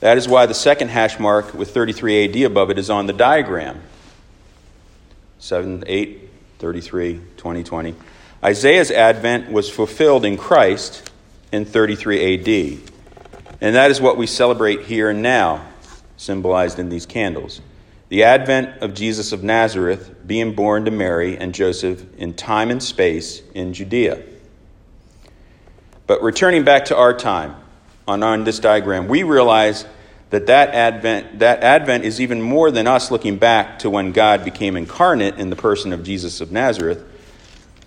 That 0.00 0.18
is 0.18 0.28
why 0.28 0.44
the 0.44 0.52
second 0.52 0.88
hash 0.88 1.18
mark 1.18 1.54
with 1.54 1.72
33 1.72 2.26
AD 2.26 2.36
above 2.42 2.68
it 2.68 2.78
is 2.78 2.90
on 2.90 3.06
the 3.06 3.14
diagram 3.14 3.80
7, 5.38 5.84
8, 5.86 6.30
33, 6.58 7.14
2020. 7.38 7.94
Isaiah's 8.44 8.90
advent 8.90 9.50
was 9.50 9.70
fulfilled 9.70 10.26
in 10.26 10.36
Christ 10.36 11.10
in 11.52 11.64
33 11.64 12.34
AD. 12.34 12.80
And 13.62 13.74
that 13.74 13.90
is 13.90 13.98
what 13.98 14.18
we 14.18 14.26
celebrate 14.26 14.82
here 14.82 15.08
and 15.08 15.22
now, 15.22 15.64
symbolized 16.18 16.78
in 16.78 16.90
these 16.90 17.06
candles. 17.06 17.62
The 18.10 18.24
advent 18.24 18.82
of 18.82 18.92
Jesus 18.92 19.32
of 19.32 19.42
Nazareth 19.42 20.14
being 20.26 20.54
born 20.54 20.84
to 20.84 20.90
Mary 20.90 21.38
and 21.38 21.54
Joseph 21.54 22.04
in 22.18 22.34
time 22.34 22.70
and 22.70 22.82
space 22.82 23.40
in 23.54 23.72
Judea. 23.72 24.22
But 26.08 26.22
returning 26.22 26.64
back 26.64 26.86
to 26.86 26.96
our 26.96 27.12
time, 27.12 27.54
on, 28.08 28.22
on 28.22 28.44
this 28.44 28.58
diagram, 28.58 29.06
we 29.08 29.22
realize 29.22 29.84
that 30.30 30.46
that 30.46 30.70
advent, 30.70 31.40
that 31.40 31.62
advent 31.62 32.04
is 32.04 32.18
even 32.18 32.40
more 32.40 32.70
than 32.70 32.86
us 32.86 33.10
looking 33.10 33.36
back 33.36 33.78
to 33.80 33.90
when 33.90 34.12
God 34.12 34.42
became 34.42 34.76
incarnate 34.76 35.38
in 35.38 35.50
the 35.50 35.56
person 35.56 35.92
of 35.92 36.02
Jesus 36.02 36.40
of 36.40 36.50
Nazareth. 36.50 37.04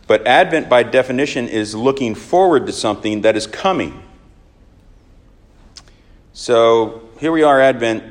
But 0.05 0.27
advent, 0.27 0.69
by 0.69 0.83
definition, 0.83 1.47
is 1.47 1.73
looking 1.73 2.13
forward 2.13 2.67
to 2.67 2.71
something 2.71 3.21
that 3.21 3.35
is 3.35 3.47
coming. 3.47 4.03
So 6.33 7.09
here 7.19 7.31
we 7.31 7.41
are, 7.41 7.59
Advent, 7.59 8.03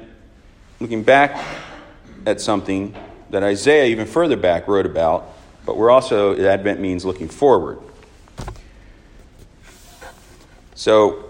looking 0.80 1.04
back 1.04 1.44
at 2.26 2.40
something 2.40 2.96
that 3.30 3.44
Isaiah, 3.44 3.86
even 3.86 4.06
further 4.06 4.36
back, 4.36 4.66
wrote 4.66 4.86
about, 4.86 5.32
but 5.64 5.76
we're 5.76 5.90
also, 5.90 6.36
Advent 6.36 6.80
means 6.80 7.04
looking 7.04 7.28
forward. 7.28 7.78
So, 10.80 11.26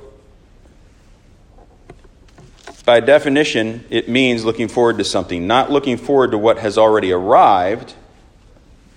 by 2.84 3.00
definition, 3.00 3.84
it 3.90 4.08
means 4.08 4.44
looking 4.44 4.68
forward 4.68 4.98
to 4.98 5.04
something, 5.04 5.48
not 5.48 5.72
looking 5.72 5.96
forward 5.96 6.30
to 6.30 6.38
what 6.38 6.58
has 6.58 6.78
already 6.78 7.10
arrived. 7.10 7.94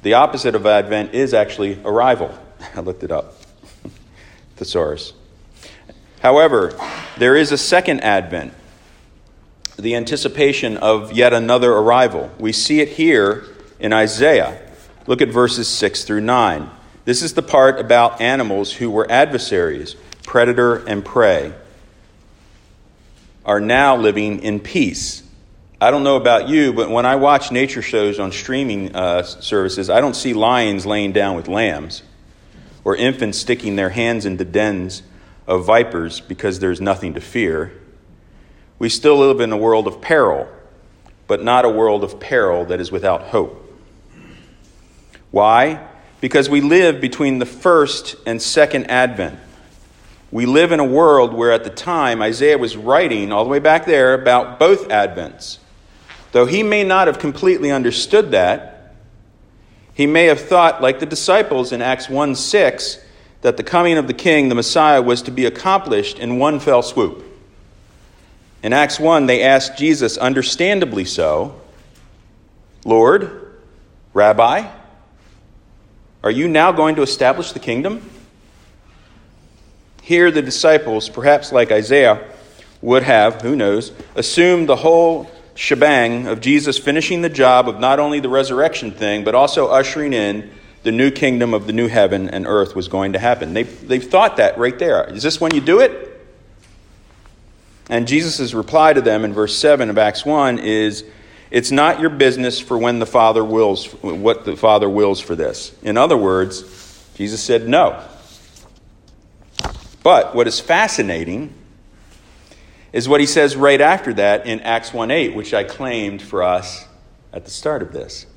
The 0.04 0.14
opposite 0.14 0.54
of 0.54 0.68
Advent 0.68 1.16
is 1.16 1.34
actually 1.34 1.80
arrival. 1.84 2.38
I 2.76 2.82
looked 2.82 3.02
it 3.02 3.10
up. 3.12 3.34
Thesaurus. 4.58 5.14
However, 6.22 6.80
there 7.18 7.36
is 7.36 7.52
a 7.52 7.58
second 7.58 8.02
advent, 8.02 8.54
the 9.80 9.96
anticipation 9.96 10.78
of 10.78 11.14
yet 11.14 11.34
another 11.34 11.74
arrival. 11.74 12.30
We 12.38 12.52
see 12.52 12.80
it 12.80 12.90
here 12.90 13.44
in 13.80 13.92
Isaiah. 13.92 14.62
Look 15.08 15.20
at 15.20 15.30
verses 15.30 15.68
6 15.68 16.04
through 16.04 16.22
9. 16.22 16.70
This 17.06 17.24
is 17.24 17.34
the 17.34 17.42
part 17.42 17.80
about 17.80 18.22
animals 18.22 18.74
who 18.74 18.92
were 18.92 19.10
adversaries, 19.10 19.96
predator 20.34 20.78
and 20.88 21.06
prey, 21.06 21.54
are 23.46 23.60
now 23.60 23.96
living 23.96 24.42
in 24.42 24.60
peace. 24.60 25.22
I 25.80 25.92
don't 25.92 26.04
know 26.04 26.16
about 26.16 26.50
you, 26.50 26.74
but 26.74 26.90
when 26.90 27.06
I 27.06 27.18
watch 27.18 27.52
nature 27.52 27.84
shows 27.84 28.20
on 28.20 28.32
streaming 28.32 28.96
uh, 28.96 29.22
services, 29.22 29.92
I 29.92 30.02
don't 30.02 30.16
see 30.16 30.34
lions 30.34 30.88
laying 30.88 31.12
down 31.12 31.36
with 31.36 31.48
lambs 31.48 32.02
or 32.84 32.96
infants 32.96 33.38
sticking 33.38 33.76
their 33.76 33.90
hands 33.90 34.26
into 34.26 34.44
dens 34.44 35.04
of 35.46 35.68
vipers 35.68 36.20
because 36.20 36.58
there's 36.58 36.82
nothing 36.82 37.14
to 37.14 37.22
fear. 37.22 37.72
We 38.80 38.90
still 38.90 39.20
live 39.20 39.40
in 39.40 39.52
a 39.52 39.58
world 39.58 39.86
of 39.86 40.02
peril, 40.02 40.48
but 41.28 41.44
not 41.44 41.64
a 41.64 41.70
world 41.70 42.04
of 42.04 42.20
peril 42.20 42.66
that 42.66 42.80
is 42.80 42.92
without 42.92 43.26
hope. 43.26 43.60
Why? 45.30 45.80
because 46.24 46.48
we 46.48 46.62
live 46.62 47.02
between 47.02 47.40
the 47.40 47.46
first 47.46 48.16
and 48.26 48.42
second 48.42 48.90
advent. 48.90 49.38
We 50.34 50.48
live 50.48 50.72
in 50.72 50.80
a 50.80 50.84
world 50.84 51.32
where 51.32 51.52
at 51.52 51.64
the 51.64 51.70
time 51.70 52.20
Isaiah 52.24 52.58
was 52.58 52.76
writing, 52.76 53.32
all 53.32 53.44
the 53.44 53.52
way 53.52 53.60
back 53.60 53.86
there, 53.86 54.16
about 54.16 54.58
both 54.58 54.88
advents. 54.88 55.60
Though 56.32 56.48
he 56.48 56.64
may 56.64 56.84
not 56.84 57.06
have 57.06 57.20
completely 57.20 57.70
understood 57.70 58.32
that, 58.32 58.96
he 59.94 60.08
may 60.08 60.26
have 60.26 60.42
thought, 60.42 60.82
like 60.82 61.00
the 61.00 61.06
disciples 61.06 61.72
in 61.72 61.84
Acts 61.84 62.10
1 62.10 62.34
6, 62.34 62.98
that 63.42 63.58
the 63.58 63.64
coming 63.64 64.00
of 64.00 64.08
the 64.08 64.14
king, 64.16 64.50
the 64.50 64.56
Messiah, 64.56 65.04
was 65.04 65.22
to 65.22 65.30
be 65.30 65.46
accomplished 65.46 66.18
in 66.18 66.40
one 66.40 66.60
fell 66.60 66.82
swoop. 66.82 67.24
In 68.64 68.74
Acts 68.74 69.00
1, 69.00 69.28
they 69.28 69.44
asked 69.44 69.78
Jesus, 69.78 70.18
understandably 70.18 71.06
so, 71.06 71.62
Lord, 72.86 73.54
Rabbi, 74.16 74.68
are 76.24 76.32
you 76.32 76.48
now 76.48 76.72
going 76.72 76.96
to 76.96 77.04
establish 77.04 77.52
the 77.52 77.60
kingdom? 77.60 78.10
Here, 80.04 80.32
the 80.32 80.42
disciples, 80.42 81.08
perhaps 81.08 81.54
like 81.54 81.72
Isaiah, 81.72 82.22
would 82.82 83.04
have, 83.04 83.42
who 83.42 83.56
knows, 83.56 83.94
assumed 84.16 84.68
the 84.68 84.76
whole 84.76 85.32
shebang 85.56 86.28
of 86.28 86.42
Jesus 86.42 86.78
finishing 86.78 87.22
the 87.22 87.30
job 87.30 87.70
of 87.70 87.80
not 87.80 88.02
only 88.02 88.20
the 88.20 88.28
resurrection 88.28 88.92
thing, 88.92 89.24
but 89.24 89.34
also 89.34 89.70
ushering 89.70 90.12
in 90.12 90.52
the 90.84 90.92
new 90.92 91.10
kingdom 91.10 91.54
of 91.54 91.68
the 91.68 91.72
new 91.72 91.88
heaven 91.88 92.30
and 92.30 92.46
earth 92.46 92.76
was 92.76 92.90
going 92.90 93.14
to 93.14 93.20
happen. 93.20 93.54
They, 93.54 93.64
they've 93.64 94.04
thought 94.04 94.36
that 94.38 94.58
right 94.58 94.78
there. 94.78 95.10
Is 95.10 95.24
this 95.24 95.40
when 95.40 95.56
you 95.56 95.62
do 95.62 95.80
it? 95.80 96.22
And 97.90 98.06
Jesus' 98.06 98.54
reply 98.54 98.92
to 98.92 99.00
them 99.00 99.24
in 99.24 99.32
verse 99.32 99.58
7 99.58 99.90
of 99.90 99.98
Acts 99.98 100.26
1 100.26 100.60
is, 100.60 101.06
It's 101.50 101.72
not 101.72 102.02
your 102.02 102.10
business 102.10 102.60
for 102.60 102.78
when 102.78 103.00
the 103.00 103.06
Father 103.06 103.42
wills, 103.42 103.86
what 104.04 104.44
the 104.44 104.58
Father 104.58 104.90
wills 104.90 105.22
for 105.22 105.34
this. 105.34 105.74
In 105.82 105.96
other 105.96 106.18
words, 106.18 106.62
Jesus 107.16 107.42
said 107.42 107.70
no. 107.70 108.04
But 110.04 110.36
what 110.36 110.48
is 110.48 110.60
fascinating 110.60 111.54
is 112.92 113.10
what 113.10 113.22
he 113.22 113.26
says 113.26 113.56
right 113.56 113.82
after 113.82 114.14
that 114.14 114.46
in 114.46 114.60
Acts 114.60 114.94
1 114.94 115.10
8, 115.10 115.36
which 115.36 115.54
I 115.54 115.64
claimed 115.64 116.22
for 116.22 116.44
us 116.44 116.86
at 117.32 117.46
the 117.46 117.52
start 117.52 117.82
of 117.82 117.94
this. 117.94 118.28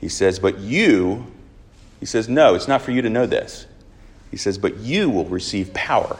He 0.00 0.08
says, 0.08 0.38
But 0.38 0.58
you, 0.58 1.26
he 2.00 2.06
says, 2.06 2.28
No, 2.28 2.54
it's 2.54 2.68
not 2.68 2.82
for 2.82 2.92
you 2.92 3.02
to 3.02 3.10
know 3.10 3.26
this. 3.26 3.66
He 4.30 4.36
says, 4.36 4.56
But 4.56 4.78
you 4.78 5.10
will 5.10 5.26
receive 5.26 5.74
power 5.74 6.16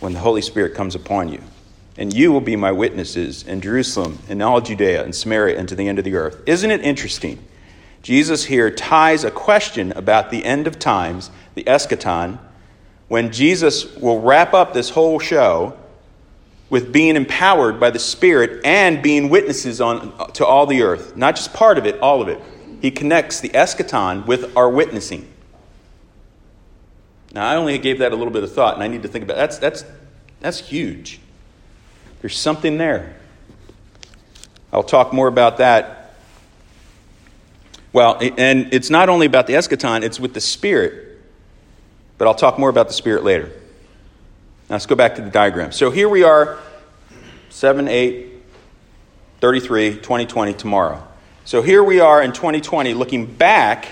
when 0.00 0.12
the 0.12 0.20
Holy 0.20 0.42
Spirit 0.42 0.74
comes 0.74 0.94
upon 0.94 1.28
you. 1.28 1.42
And 1.98 2.12
you 2.14 2.32
will 2.32 2.40
be 2.40 2.56
my 2.56 2.72
witnesses 2.72 3.42
in 3.42 3.60
Jerusalem, 3.60 4.18
in 4.28 4.40
all 4.40 4.60
Judea 4.60 5.04
and 5.04 5.14
Samaria, 5.14 5.58
and 5.58 5.68
to 5.68 5.74
the 5.74 5.88
end 5.88 5.98
of 5.98 6.04
the 6.04 6.14
earth. 6.14 6.42
Isn't 6.46 6.70
it 6.70 6.80
interesting? 6.80 7.44
Jesus 8.02 8.46
here 8.46 8.70
ties 8.70 9.24
a 9.24 9.30
question 9.30 9.92
about 9.92 10.30
the 10.30 10.44
end 10.44 10.66
of 10.66 10.78
times, 10.78 11.30
the 11.54 11.64
eschaton, 11.64 12.38
when 13.12 13.30
Jesus 13.30 13.94
will 13.96 14.22
wrap 14.22 14.54
up 14.54 14.72
this 14.72 14.88
whole 14.88 15.18
show 15.18 15.76
with 16.70 16.94
being 16.94 17.14
empowered 17.14 17.78
by 17.78 17.90
the 17.90 17.98
Spirit 17.98 18.64
and 18.64 19.02
being 19.02 19.28
witnesses 19.28 19.82
on, 19.82 20.32
to 20.32 20.46
all 20.46 20.64
the 20.64 20.80
earth. 20.80 21.14
Not 21.14 21.36
just 21.36 21.52
part 21.52 21.76
of 21.76 21.84
it, 21.84 22.00
all 22.00 22.22
of 22.22 22.28
it. 22.28 22.40
He 22.80 22.90
connects 22.90 23.40
the 23.40 23.50
eschaton 23.50 24.24
with 24.24 24.56
our 24.56 24.70
witnessing. 24.70 25.30
Now, 27.34 27.46
I 27.46 27.56
only 27.56 27.76
gave 27.76 27.98
that 27.98 28.12
a 28.12 28.16
little 28.16 28.32
bit 28.32 28.44
of 28.44 28.54
thought, 28.54 28.76
and 28.76 28.82
I 28.82 28.88
need 28.88 29.02
to 29.02 29.08
think 29.08 29.24
about 29.24 29.36
that's 29.36 29.58
that's 29.58 29.84
that's 30.40 30.60
huge. 30.60 31.20
There's 32.22 32.38
something 32.38 32.78
there. 32.78 33.14
I'll 34.72 34.82
talk 34.82 35.12
more 35.12 35.28
about 35.28 35.58
that. 35.58 36.14
Well, 37.92 38.16
and 38.38 38.72
it's 38.72 38.88
not 38.88 39.10
only 39.10 39.26
about 39.26 39.46
the 39.46 39.52
eschaton, 39.52 40.02
it's 40.02 40.18
with 40.18 40.32
the 40.32 40.40
Spirit. 40.40 41.11
But 42.22 42.28
I'll 42.28 42.34
talk 42.34 42.56
more 42.56 42.68
about 42.68 42.86
the 42.86 42.92
Spirit 42.92 43.24
later. 43.24 43.46
Now 43.46 44.76
let's 44.76 44.86
go 44.86 44.94
back 44.94 45.16
to 45.16 45.22
the 45.22 45.28
diagram. 45.28 45.72
So 45.72 45.90
here 45.90 46.08
we 46.08 46.22
are, 46.22 46.60
7, 47.50 47.88
8, 47.88 48.28
33, 49.40 49.94
2020, 49.94 50.54
tomorrow. 50.54 51.04
So 51.44 51.62
here 51.62 51.82
we 51.82 51.98
are 51.98 52.22
in 52.22 52.32
2020 52.32 52.94
looking 52.94 53.26
back 53.26 53.88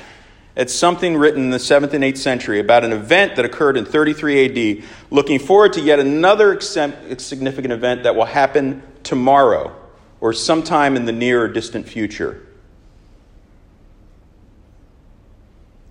at 0.56 0.70
something 0.70 1.16
written 1.16 1.42
in 1.42 1.50
the 1.50 1.56
7th 1.56 1.92
and 1.92 2.04
8th 2.04 2.18
century 2.18 2.60
about 2.60 2.84
an 2.84 2.92
event 2.92 3.34
that 3.34 3.44
occurred 3.44 3.76
in 3.76 3.84
33 3.84 4.78
AD, 4.78 4.84
looking 5.10 5.40
forward 5.40 5.72
to 5.72 5.80
yet 5.80 5.98
another 5.98 6.60
significant 6.60 7.72
event 7.72 8.04
that 8.04 8.14
will 8.14 8.26
happen 8.26 8.80
tomorrow 9.02 9.74
or 10.20 10.32
sometime 10.32 10.94
in 10.94 11.04
the 11.04 11.10
near 11.10 11.42
or 11.42 11.48
distant 11.48 11.88
future. 11.88 12.46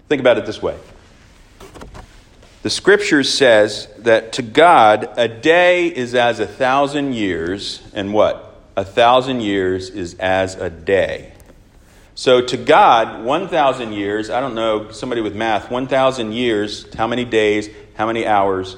Think 0.08 0.22
about 0.22 0.38
it 0.38 0.46
this 0.46 0.62
way. 0.62 0.78
The 2.62 2.70
scripture 2.70 3.24
says 3.24 3.88
that 4.00 4.34
to 4.34 4.42
God, 4.42 5.14
a 5.18 5.30
day 5.30 5.88
is 5.88 6.14
as 6.14 6.42
a 6.42 6.48
thousand 6.48 7.14
years, 7.14 7.82
and 7.94 8.14
what? 8.14 8.62
A 8.76 8.84
thousand 8.84 9.40
years 9.42 9.90
is 9.90 10.16
as 10.16 10.56
a 10.56 10.70
day. 10.70 11.32
So 12.16 12.42
to 12.42 12.58
God, 12.58 13.24
1,000 13.24 13.94
years, 13.94 14.30
I 14.30 14.42
don't 14.42 14.56
know, 14.56 14.92
somebody 14.92 15.22
with 15.22 15.36
math, 15.36 15.72
1,000 15.72 16.34
years, 16.34 16.86
how 16.96 17.08
many 17.08 17.24
days, 17.24 17.70
how 17.96 18.08
many 18.08 18.28
hours? 18.28 18.76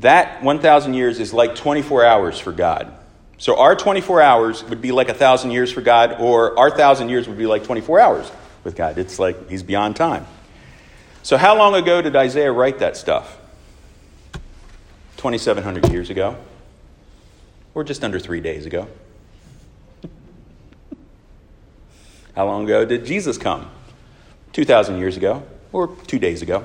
That 0.00 0.42
1,000 0.42 0.92
years 0.92 1.20
is 1.20 1.32
like 1.32 1.54
24 1.54 2.04
hours 2.04 2.38
for 2.38 2.52
God. 2.52 2.92
So 3.38 3.58
our 3.58 3.76
24 3.76 4.20
hours 4.20 4.62
would 4.64 4.82
be 4.82 4.92
like 4.92 5.08
1,000 5.08 5.52
years 5.52 5.72
for 5.72 5.80
God, 5.80 6.20
or 6.20 6.58
our 6.58 6.68
1,000 6.68 7.08
years 7.08 7.26
would 7.26 7.38
be 7.38 7.46
like 7.46 7.64
24 7.64 7.98
hours 7.98 8.30
with 8.62 8.76
God. 8.76 8.98
It's 8.98 9.18
like 9.18 9.48
He's 9.48 9.62
beyond 9.62 9.96
time. 9.96 10.26
So 11.28 11.36
how 11.36 11.58
long 11.58 11.74
ago 11.74 12.00
did 12.00 12.16
Isaiah 12.16 12.50
write 12.50 12.78
that 12.78 12.96
stuff? 12.96 13.38
2,700 15.18 15.92
years 15.92 16.08
ago, 16.08 16.38
or 17.74 17.84
just 17.84 18.02
under 18.02 18.18
three 18.18 18.40
days 18.40 18.64
ago. 18.64 18.88
How 22.34 22.46
long 22.46 22.64
ago 22.64 22.86
did 22.86 23.04
Jesus 23.04 23.36
come? 23.36 23.70
2,000 24.54 24.96
years 24.96 25.18
ago, 25.18 25.42
or 25.70 25.94
two 26.06 26.18
days 26.18 26.40
ago. 26.40 26.64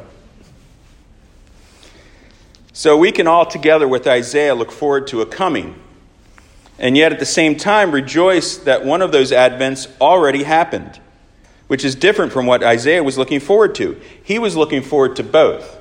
So 2.71 2.95
we 2.95 3.11
can 3.11 3.27
all 3.27 3.45
together 3.45 3.85
with 3.85 4.07
Isaiah 4.07 4.55
look 4.55 4.71
forward 4.71 5.07
to 5.07 5.19
a 5.19 5.25
coming, 5.25 5.77
and 6.79 6.95
yet 6.95 7.11
at 7.11 7.19
the 7.19 7.25
same 7.25 7.57
time 7.57 7.91
rejoice 7.91 8.55
that 8.59 8.85
one 8.85 9.01
of 9.01 9.11
those 9.11 9.33
advents 9.33 9.91
already 9.99 10.43
happened, 10.43 11.01
which 11.73 11.83
is 11.83 11.95
different 11.95 12.31
from 12.31 12.45
what 12.45 12.63
Isaiah 12.63 13.03
was 13.03 13.17
looking 13.17 13.39
forward 13.39 13.73
to. 13.75 13.99
He 14.23 14.37
was 14.37 14.55
looking 14.55 14.83
forward 14.83 15.15
to 15.15 15.23
both. 15.23 15.75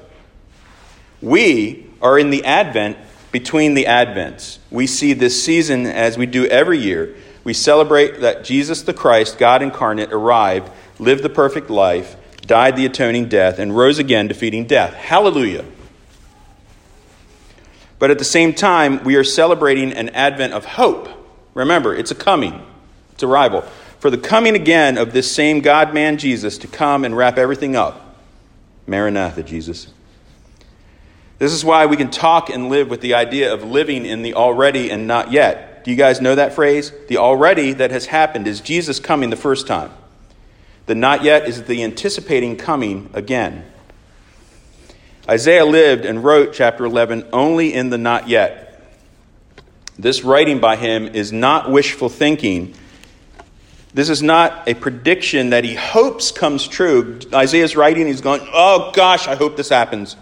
We 1.21 1.87
are 2.01 2.19
in 2.19 2.31
the 2.31 2.47
advent 2.47 2.97
between 3.31 3.75
the 3.75 3.85
advents. 3.85 4.57
We 4.71 4.87
see 4.87 5.13
this 5.13 5.45
season 5.45 5.85
as 5.85 6.17
we 6.17 6.25
do 6.25 6.47
every 6.47 6.79
year 6.79 7.15
we 7.45 7.55
celebrate 7.55 8.21
that 8.21 8.45
Jesus 8.45 8.83
the 8.83 8.95
Christ, 8.95 9.39
God 9.39 9.63
incarnate, 9.63 10.13
arrived, 10.13 10.71
lived 10.99 11.23
the 11.23 11.29
perfect 11.29 11.71
life, 11.71 12.17
died 12.43 12.77
the 12.77 12.87
atoning 12.87 13.29
death, 13.29 13.59
and 13.59 13.77
rose 13.77 13.99
again, 13.99 14.29
defeating 14.29 14.67
death. 14.67 14.95
Hallelujah. 14.95 15.65
But 17.99 18.11
at 18.11 18.19
the 18.19 18.25
same 18.25 18.55
time, 18.55 19.03
we 19.05 19.17
are 19.17 19.25
celebrating 19.25 19.93
an 19.93 20.09
advent 20.11 20.53
of 20.53 20.65
hope. 20.65 21.09
Remember, 21.55 21.95
it's 21.95 22.11
a 22.11 22.15
coming, 22.15 22.65
it's 23.13 23.23
arrival. 23.23 23.65
For 24.03 24.11
the 24.11 24.19
coming 24.19 24.57
again 24.57 24.99
of 24.99 25.13
this 25.13 25.31
same 25.31 25.61
God 25.61 25.95
man 25.95 26.19
Jesus 26.19 26.59
to 26.59 26.67
come 26.67 27.05
and 27.05 27.17
wrap 27.17 27.39
everything 27.39 27.77
up. 27.77 28.17
Maranatha, 28.85 29.45
Jesus. 29.45 29.93
This 31.39 31.53
is 31.53 31.65
why 31.65 31.87
we 31.87 31.97
can 31.97 32.11
talk 32.11 32.51
and 32.51 32.69
live 32.69 32.91
with 32.91 33.01
the 33.01 33.15
idea 33.15 33.55
of 33.55 33.63
living 33.63 34.05
in 34.05 34.23
the 34.23 34.35
already 34.35 34.91
and 34.91 35.07
not 35.07 35.31
yet. 35.31 35.85
Do 35.85 35.93
you 35.93 35.97
guys 35.97 36.21
know 36.21 36.35
that 36.35 36.53
phrase? 36.53 36.91
The 37.07 37.19
already 37.19 37.75
that 37.75 37.93
has 37.93 38.07
happened 38.07 38.49
is 38.49 38.61
Jesus 38.61 38.99
coming 38.99 39.31
the 39.31 39.37
first 39.37 39.69
time. 39.69 39.93
The 40.87 40.97
not 40.97 41.23
yet 41.23 41.47
is 41.47 41.63
the 41.63 41.85
anticipating 41.85 42.57
coming 42.57 43.09
again. 43.15 43.65
Isaiah 45.29 45.65
lived 45.65 46.05
and 46.05 46.25
wrote 46.25 46.55
chapter 46.55 46.85
11 46.85 47.29
only 47.33 47.73
in 47.73 47.91
the 47.91 47.99
not 47.99 48.29
yet. 48.29 48.85
This 49.97 50.25
writing 50.25 50.59
by 50.59 50.75
him 50.75 51.07
is 51.07 51.31
not 51.31 51.71
wishful 51.71 52.09
thinking. 52.09 52.75
This 53.95 54.09
is 54.09 54.23
not 54.23 54.67
a 54.69 54.75
prediction 54.75 55.51
that 55.51 55.65
he 55.65 55.75
hopes 55.75 56.33
comes 56.33 56.67
true. 56.67 57.21
Isaiah's 57.33 57.77
writing, 57.77 58.07
he's 58.07 58.23
going, 58.23 58.41
Oh 58.53 58.91
gosh, 58.95 59.29
I 59.29 59.35
hope 59.35 59.57
this 59.57 59.69
happens. 59.69 60.17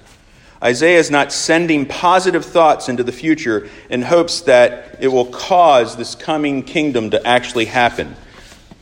Isaiah 0.63 0.99
is 0.99 1.11
not 1.11 1.33
sending 1.33 1.87
positive 1.87 2.45
thoughts 2.45 2.89
into 2.89 3.03
the 3.03 3.13
future 3.13 3.71
in 3.89 4.03
hopes 4.03 4.43
that 4.43 4.99
it 5.01 5.09
will 5.09 5.27
cause 5.27 5.97
this 5.97 6.15
coming 6.15 6.63
kingdom 6.63 7.11
to 7.11 7.27
actually 7.27 7.65
happen. 7.65 8.15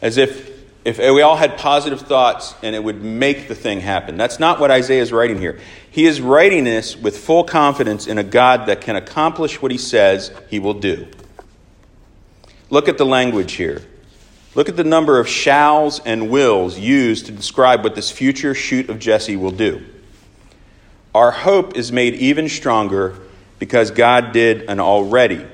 As 0.02 0.16
if, 0.16 0.50
if 0.84 0.98
we 0.98 1.22
all 1.22 1.36
had 1.36 1.56
positive 1.58 2.00
thoughts 2.00 2.54
and 2.62 2.74
it 2.74 2.82
would 2.82 3.02
make 3.02 3.46
the 3.46 3.54
thing 3.54 3.80
happen. 3.80 4.16
That's 4.16 4.40
not 4.40 4.58
what 4.58 4.70
Isaiah 4.72 5.02
is 5.02 5.12
writing 5.12 5.38
here. 5.38 5.60
He 5.90 6.06
is 6.06 6.20
writing 6.20 6.64
this 6.64 6.96
with 6.96 7.18
full 7.18 7.44
confidence 7.44 8.06
in 8.06 8.18
a 8.18 8.24
God 8.24 8.66
that 8.66 8.80
can 8.80 8.96
accomplish 8.96 9.62
what 9.62 9.70
he 9.70 9.78
says 9.78 10.32
he 10.48 10.58
will 10.58 10.74
do. 10.74 11.06
Look 12.70 12.88
at 12.88 12.98
the 12.98 13.06
language 13.06 13.52
here. 13.52 13.82
Look 14.58 14.68
at 14.68 14.76
the 14.76 14.82
number 14.82 15.20
of 15.20 15.28
shalls 15.28 16.00
and 16.00 16.30
wills 16.30 16.76
used 16.76 17.26
to 17.26 17.32
describe 17.32 17.84
what 17.84 17.94
this 17.94 18.10
future 18.10 18.56
shoot 18.56 18.90
of 18.90 18.98
Jesse 18.98 19.36
will 19.36 19.52
do. 19.52 19.86
Our 21.14 21.30
hope 21.30 21.76
is 21.76 21.92
made 21.92 22.14
even 22.14 22.48
stronger 22.48 23.14
because 23.60 23.92
God 23.92 24.32
did 24.32 24.62
an 24.62 24.80
already. 24.80 25.46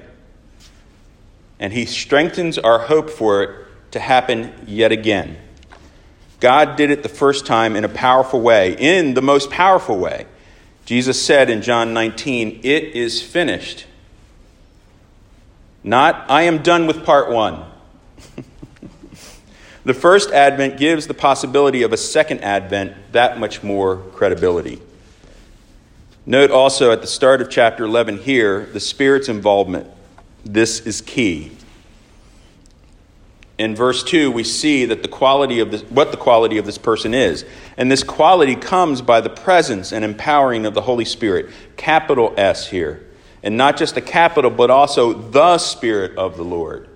And 1.61 1.71
He 1.71 1.85
strengthens 1.85 2.57
our 2.57 2.79
hope 2.79 3.11
for 3.11 3.43
it 3.43 3.67
to 3.91 4.01
happen 4.01 4.55
yet 4.67 4.91
again. 4.91 5.37
God 6.41 6.77
did 6.77 6.91
it 6.91 7.03
the 7.03 7.11
first 7.11 7.45
time 7.45 7.77
in 7.77 7.85
a 7.85 7.91
powerful 7.91 8.41
way, 8.41 8.75
in 8.75 9.13
the 9.13 9.21
most 9.21 9.51
powerful 9.51 9.99
way. 9.99 10.25
Jesus 10.87 11.23
said 11.23 11.51
in 11.51 11.61
John 11.61 11.93
19, 11.93 12.61
It 12.63 12.85
is 12.97 13.21
finished. 13.21 13.85
Not, 15.83 16.25
I 16.31 16.45
am 16.45 16.63
done 16.63 16.87
with 16.87 17.05
part 17.05 17.31
one. 17.31 17.67
the 19.85 19.95
first 19.95 20.31
advent 20.31 20.79
gives 20.79 21.07
the 21.07 21.15
possibility 21.15 21.83
of 21.83 21.93
a 21.93 21.97
second 21.97 22.41
advent 22.43 22.95
that 23.13 23.39
much 23.39 23.63
more 23.63 23.99
credibility. 24.15 24.81
Note 26.27 26.51
also 26.51 26.91
at 26.91 27.03
the 27.03 27.07
start 27.07 27.43
of 27.43 27.51
chapter 27.51 27.85
11 27.85 28.19
here 28.19 28.67
the 28.67 28.81
Spirit's 28.81 29.29
involvement. 29.29 29.87
This 30.45 30.81
is 30.81 31.01
key. 31.03 31.53
In 33.57 33.77
verse 33.77 34.03
2, 34.03 34.33
we 34.33 34.43
see 34.43 34.87
that 34.87 35.03
the 35.03 35.09
quality 35.09 35.61
of 35.61 35.71
this, 35.71 35.83
what 35.83 36.11
the 36.11 36.17
quality 36.17 36.59
of 36.59 36.67
this 36.67 36.79
person 36.79 37.15
is. 37.15 37.45
And 37.77 37.91
this 37.91 38.03
quality 38.03 38.57
comes 38.57 39.01
by 39.01 39.21
the 39.21 39.31
presence 39.31 39.93
and 39.93 40.05
empowering 40.05 40.67
of 40.67 40.75
the 40.75 40.81
Holy 40.81 41.05
Spirit. 41.05 41.51
Capital 41.77 42.35
S 42.37 42.69
here. 42.69 43.07
And 43.45 43.57
not 43.57 43.77
just 43.77 43.97
a 43.97 44.01
capital, 44.01 44.51
but 44.51 44.71
also 44.71 45.13
the 45.13 45.59
Spirit 45.59 46.17
of 46.19 46.37
the 46.37 46.43
Lord. 46.43 46.89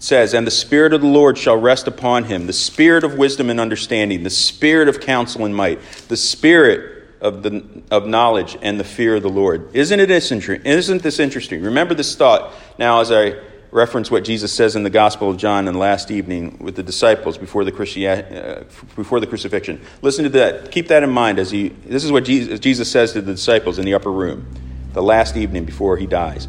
It 0.00 0.04
says, 0.04 0.32
And 0.32 0.46
the 0.46 0.50
Spirit 0.50 0.94
of 0.94 1.02
the 1.02 1.06
Lord 1.06 1.36
shall 1.36 1.58
rest 1.58 1.86
upon 1.86 2.24
him, 2.24 2.46
the 2.46 2.54
Spirit 2.54 3.04
of 3.04 3.18
wisdom 3.18 3.50
and 3.50 3.60
understanding, 3.60 4.22
the 4.22 4.30
Spirit 4.30 4.88
of 4.88 4.98
counsel 4.98 5.44
and 5.44 5.54
might, 5.54 5.78
the 6.08 6.16
Spirit 6.16 7.06
of, 7.20 7.42
the, 7.42 7.82
of 7.90 8.06
knowledge 8.06 8.56
and 8.62 8.80
the 8.80 8.84
fear 8.84 9.16
of 9.16 9.22
the 9.22 9.28
Lord. 9.28 9.76
Isn't, 9.76 10.00
it 10.00 10.10
isn't 10.10 11.02
this 11.02 11.20
interesting? 11.20 11.62
Remember 11.62 11.92
this 11.92 12.16
thought 12.16 12.54
now 12.78 13.02
as 13.02 13.12
I 13.12 13.34
reference 13.72 14.10
what 14.10 14.24
Jesus 14.24 14.50
says 14.54 14.74
in 14.74 14.84
the 14.84 14.90
Gospel 14.90 15.28
of 15.28 15.36
John 15.36 15.68
and 15.68 15.78
last 15.78 16.10
evening 16.10 16.56
with 16.60 16.76
the 16.76 16.82
disciples 16.82 17.36
before 17.36 17.66
the, 17.66 18.08
uh, 18.08 18.64
before 18.96 19.20
the 19.20 19.26
crucifixion. 19.26 19.82
Listen 20.00 20.24
to 20.24 20.30
that. 20.30 20.72
Keep 20.72 20.88
that 20.88 21.02
in 21.02 21.10
mind 21.10 21.38
as 21.38 21.50
he, 21.50 21.68
this 21.68 22.04
is 22.04 22.10
what 22.10 22.24
Jesus, 22.24 22.58
Jesus 22.58 22.90
says 22.90 23.12
to 23.12 23.20
the 23.20 23.32
disciples 23.32 23.78
in 23.78 23.84
the 23.84 23.92
upper 23.92 24.10
room, 24.10 24.46
the 24.94 25.02
last 25.02 25.36
evening 25.36 25.66
before 25.66 25.98
he 25.98 26.06
dies. 26.06 26.48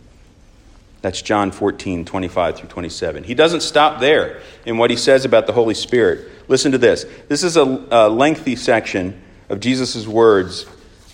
That's 1.01 1.21
John 1.21 1.51
14, 1.51 2.05
25 2.05 2.57
through 2.57 2.69
27. 2.69 3.23
He 3.23 3.33
doesn't 3.33 3.61
stop 3.61 3.99
there 3.99 4.41
in 4.65 4.77
what 4.77 4.91
he 4.91 4.95
says 4.95 5.25
about 5.25 5.47
the 5.47 5.53
Holy 5.53 5.73
Spirit. 5.73 6.29
Listen 6.47 6.71
to 6.73 6.77
this. 6.77 7.05
This 7.27 7.43
is 7.43 7.57
a, 7.57 7.63
a 7.89 8.09
lengthy 8.09 8.55
section 8.55 9.19
of 9.49 9.59
Jesus' 9.59 10.05
words 10.05 10.67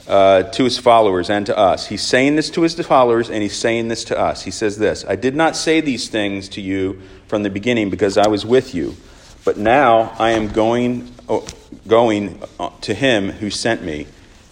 uh, 0.08 0.44
to 0.44 0.64
his 0.64 0.78
followers 0.78 1.30
and 1.30 1.46
to 1.46 1.58
us. 1.58 1.88
He's 1.88 2.02
saying 2.02 2.36
this 2.36 2.50
to 2.52 2.62
his 2.62 2.76
followers 2.86 3.30
and 3.30 3.42
he's 3.42 3.56
saying 3.56 3.88
this 3.88 4.06
to 4.06 4.18
us. 4.18 4.44
He 4.44 4.52
says 4.52 4.78
this 4.78 5.06
I 5.08 5.16
did 5.16 5.36
not 5.36 5.56
say 5.56 5.82
these 5.82 6.10
things 6.10 6.50
to 6.50 6.62
you 6.62 7.02
from 7.28 7.44
the 7.44 7.50
beginning 7.50 7.90
because 7.90 8.18
I 8.18 8.28
was 8.28 8.46
with 8.46 8.74
you, 8.74 8.96
but 9.44 9.58
now 9.58 10.16
I 10.18 10.32
am 10.32 10.50
going, 10.50 11.14
oh, 11.28 11.46
going 11.88 12.42
uh, 12.60 12.70
to 12.82 12.94
him 12.94 13.32
who 13.32 13.50
sent 13.50 13.84
me. 13.84 14.08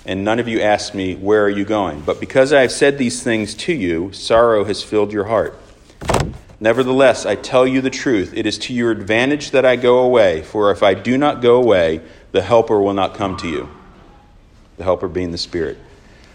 And 0.05 0.23
none 0.23 0.39
of 0.39 0.47
you 0.47 0.61
asked 0.61 0.93
me, 0.93 1.15
Where 1.15 1.43
are 1.43 1.49
you 1.49 1.65
going? 1.65 2.01
But 2.01 2.19
because 2.19 2.53
I 2.53 2.61
have 2.61 2.71
said 2.71 2.97
these 2.97 3.23
things 3.23 3.53
to 3.55 3.73
you, 3.73 4.11
sorrow 4.13 4.63
has 4.65 4.83
filled 4.83 5.11
your 5.11 5.25
heart. 5.25 5.57
Nevertheless, 6.59 7.25
I 7.25 7.35
tell 7.35 7.67
you 7.67 7.81
the 7.81 7.89
truth. 7.89 8.33
It 8.35 8.45
is 8.45 8.57
to 8.59 8.73
your 8.73 8.91
advantage 8.91 9.51
that 9.51 9.65
I 9.65 9.75
go 9.75 9.99
away, 9.99 10.41
for 10.41 10.71
if 10.71 10.83
I 10.83 10.93
do 10.93 11.17
not 11.17 11.41
go 11.41 11.55
away, 11.55 12.01
the 12.31 12.41
Helper 12.41 12.79
will 12.79 12.93
not 12.93 13.15
come 13.15 13.35
to 13.37 13.47
you 13.47 13.69
the 14.77 14.83
helper 14.83 15.07
being 15.07 15.31
the 15.31 15.37
Spirit. 15.37 15.77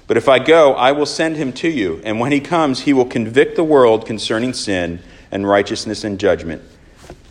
But 0.06 0.16
if 0.16 0.28
I 0.28 0.38
go, 0.38 0.74
I 0.74 0.92
will 0.92 1.06
send 1.06 1.36
him 1.36 1.52
to 1.54 1.68
you, 1.68 2.00
and 2.04 2.18
when 2.18 2.32
he 2.32 2.40
comes, 2.40 2.80
he 2.80 2.92
will 2.92 3.04
convict 3.04 3.56
the 3.56 3.64
world 3.64 4.06
concerning 4.06 4.52
sin 4.52 5.00
and 5.30 5.48
righteousness 5.48 6.02
and 6.02 6.18
judgment. 6.18 6.62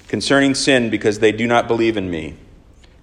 Concerning 0.07 0.55
sin, 0.55 0.89
because 0.89 1.19
they 1.19 1.31
do 1.31 1.45
not 1.45 1.67
believe 1.67 1.97
in 1.97 2.09
me. 2.09 2.35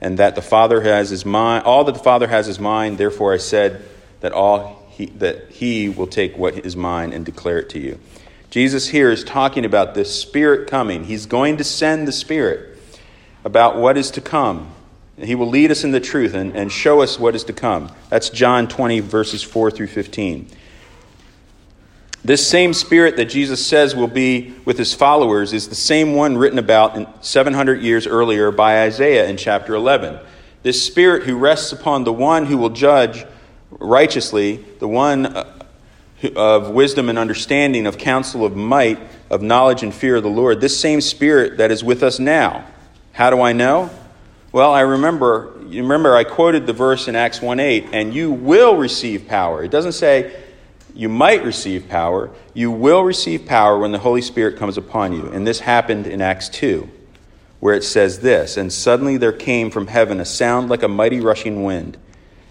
and 0.00 0.18
that 0.18 0.34
the 0.34 0.42
Father 0.42 0.80
has 0.80 1.10
his 1.10 1.24
mind, 1.24 1.64
all 1.64 1.84
that 1.84 1.92
the 1.92 2.02
Father 2.02 2.26
has 2.28 2.48
is 2.48 2.58
mine. 2.58 2.96
Therefore 2.96 3.34
I 3.34 3.36
said 3.36 3.84
that 4.20 4.32
all 4.32 4.86
he, 4.90 5.06
that 5.06 5.50
he 5.50 5.88
will 5.88 6.06
take 6.06 6.36
what 6.36 6.64
is 6.64 6.76
mine 6.76 7.12
and 7.12 7.24
declare 7.24 7.58
it 7.58 7.68
to 7.70 7.78
you. 7.78 7.98
Jesus 8.50 8.88
here 8.88 9.10
is 9.10 9.22
talking 9.22 9.64
about 9.64 9.94
the 9.94 10.04
Spirit 10.04 10.68
coming. 10.68 11.04
He's 11.04 11.26
going 11.26 11.56
to 11.58 11.64
send 11.64 12.08
the 12.08 12.12
Spirit 12.12 12.78
about 13.44 13.76
what 13.76 13.96
is 13.96 14.10
to 14.12 14.20
come. 14.20 14.72
He 15.16 15.34
will 15.34 15.48
lead 15.48 15.70
us 15.70 15.84
in 15.84 15.92
the 15.92 16.00
truth 16.00 16.34
and, 16.34 16.56
and 16.56 16.72
show 16.72 17.02
us 17.02 17.18
what 17.18 17.34
is 17.34 17.44
to 17.44 17.52
come. 17.52 17.92
That's 18.08 18.30
John 18.30 18.68
20, 18.68 19.00
verses 19.00 19.42
4 19.42 19.70
through 19.70 19.88
15. 19.88 20.48
This 22.22 22.46
same 22.46 22.74
spirit 22.74 23.16
that 23.16 23.26
Jesus 23.26 23.64
says 23.64 23.96
will 23.96 24.06
be 24.06 24.54
with 24.66 24.76
his 24.76 24.92
followers 24.92 25.54
is 25.54 25.68
the 25.68 25.74
same 25.74 26.14
one 26.14 26.36
written 26.36 26.58
about 26.58 27.24
700 27.24 27.80
years 27.80 28.06
earlier 28.06 28.50
by 28.50 28.82
Isaiah 28.82 29.26
in 29.26 29.38
chapter 29.38 29.74
11. 29.74 30.18
This 30.62 30.84
spirit 30.84 31.22
who 31.22 31.38
rests 31.38 31.72
upon 31.72 32.04
the 32.04 32.12
one 32.12 32.44
who 32.44 32.58
will 32.58 32.70
judge 32.70 33.24
righteously, 33.70 34.56
the 34.80 34.88
one 34.88 35.26
uh, 35.26 35.66
of 36.36 36.68
wisdom 36.68 37.08
and 37.08 37.18
understanding, 37.18 37.86
of 37.86 37.96
counsel, 37.96 38.44
of 38.44 38.54
might, 38.54 38.98
of 39.30 39.40
knowledge 39.40 39.82
and 39.82 39.94
fear 39.94 40.16
of 40.16 40.22
the 40.22 40.28
Lord, 40.28 40.60
this 40.60 40.78
same 40.78 41.00
spirit 41.00 41.56
that 41.56 41.70
is 41.70 41.82
with 41.82 42.02
us 42.02 42.18
now. 42.18 42.66
How 43.12 43.30
do 43.30 43.40
I 43.40 43.54
know? 43.54 43.88
Well, 44.52 44.74
I 44.74 44.80
remember, 44.80 45.54
you 45.68 45.82
remember 45.82 46.14
I 46.14 46.24
quoted 46.24 46.66
the 46.66 46.74
verse 46.74 47.08
in 47.08 47.16
Acts 47.16 47.40
1 47.40 47.60
8, 47.60 47.88
and 47.92 48.12
you 48.12 48.30
will 48.30 48.76
receive 48.76 49.26
power. 49.26 49.64
It 49.64 49.70
doesn't 49.70 49.92
say 49.92 50.36
you 51.00 51.08
might 51.08 51.42
receive 51.42 51.88
power. 51.88 52.30
You 52.52 52.70
will 52.70 53.02
receive 53.02 53.46
power 53.46 53.78
when 53.78 53.90
the 53.90 53.98
Holy 53.98 54.20
Spirit 54.20 54.58
comes 54.58 54.76
upon 54.76 55.14
you. 55.14 55.28
And 55.28 55.46
this 55.46 55.60
happened 55.60 56.06
in 56.06 56.20
Acts 56.20 56.50
2, 56.50 56.86
where 57.58 57.74
it 57.74 57.84
says 57.84 58.20
this 58.20 58.58
And 58.58 58.70
suddenly 58.70 59.16
there 59.16 59.32
came 59.32 59.70
from 59.70 59.86
heaven 59.86 60.20
a 60.20 60.26
sound 60.26 60.68
like 60.68 60.82
a 60.82 60.88
mighty 60.88 61.18
rushing 61.18 61.64
wind, 61.64 61.96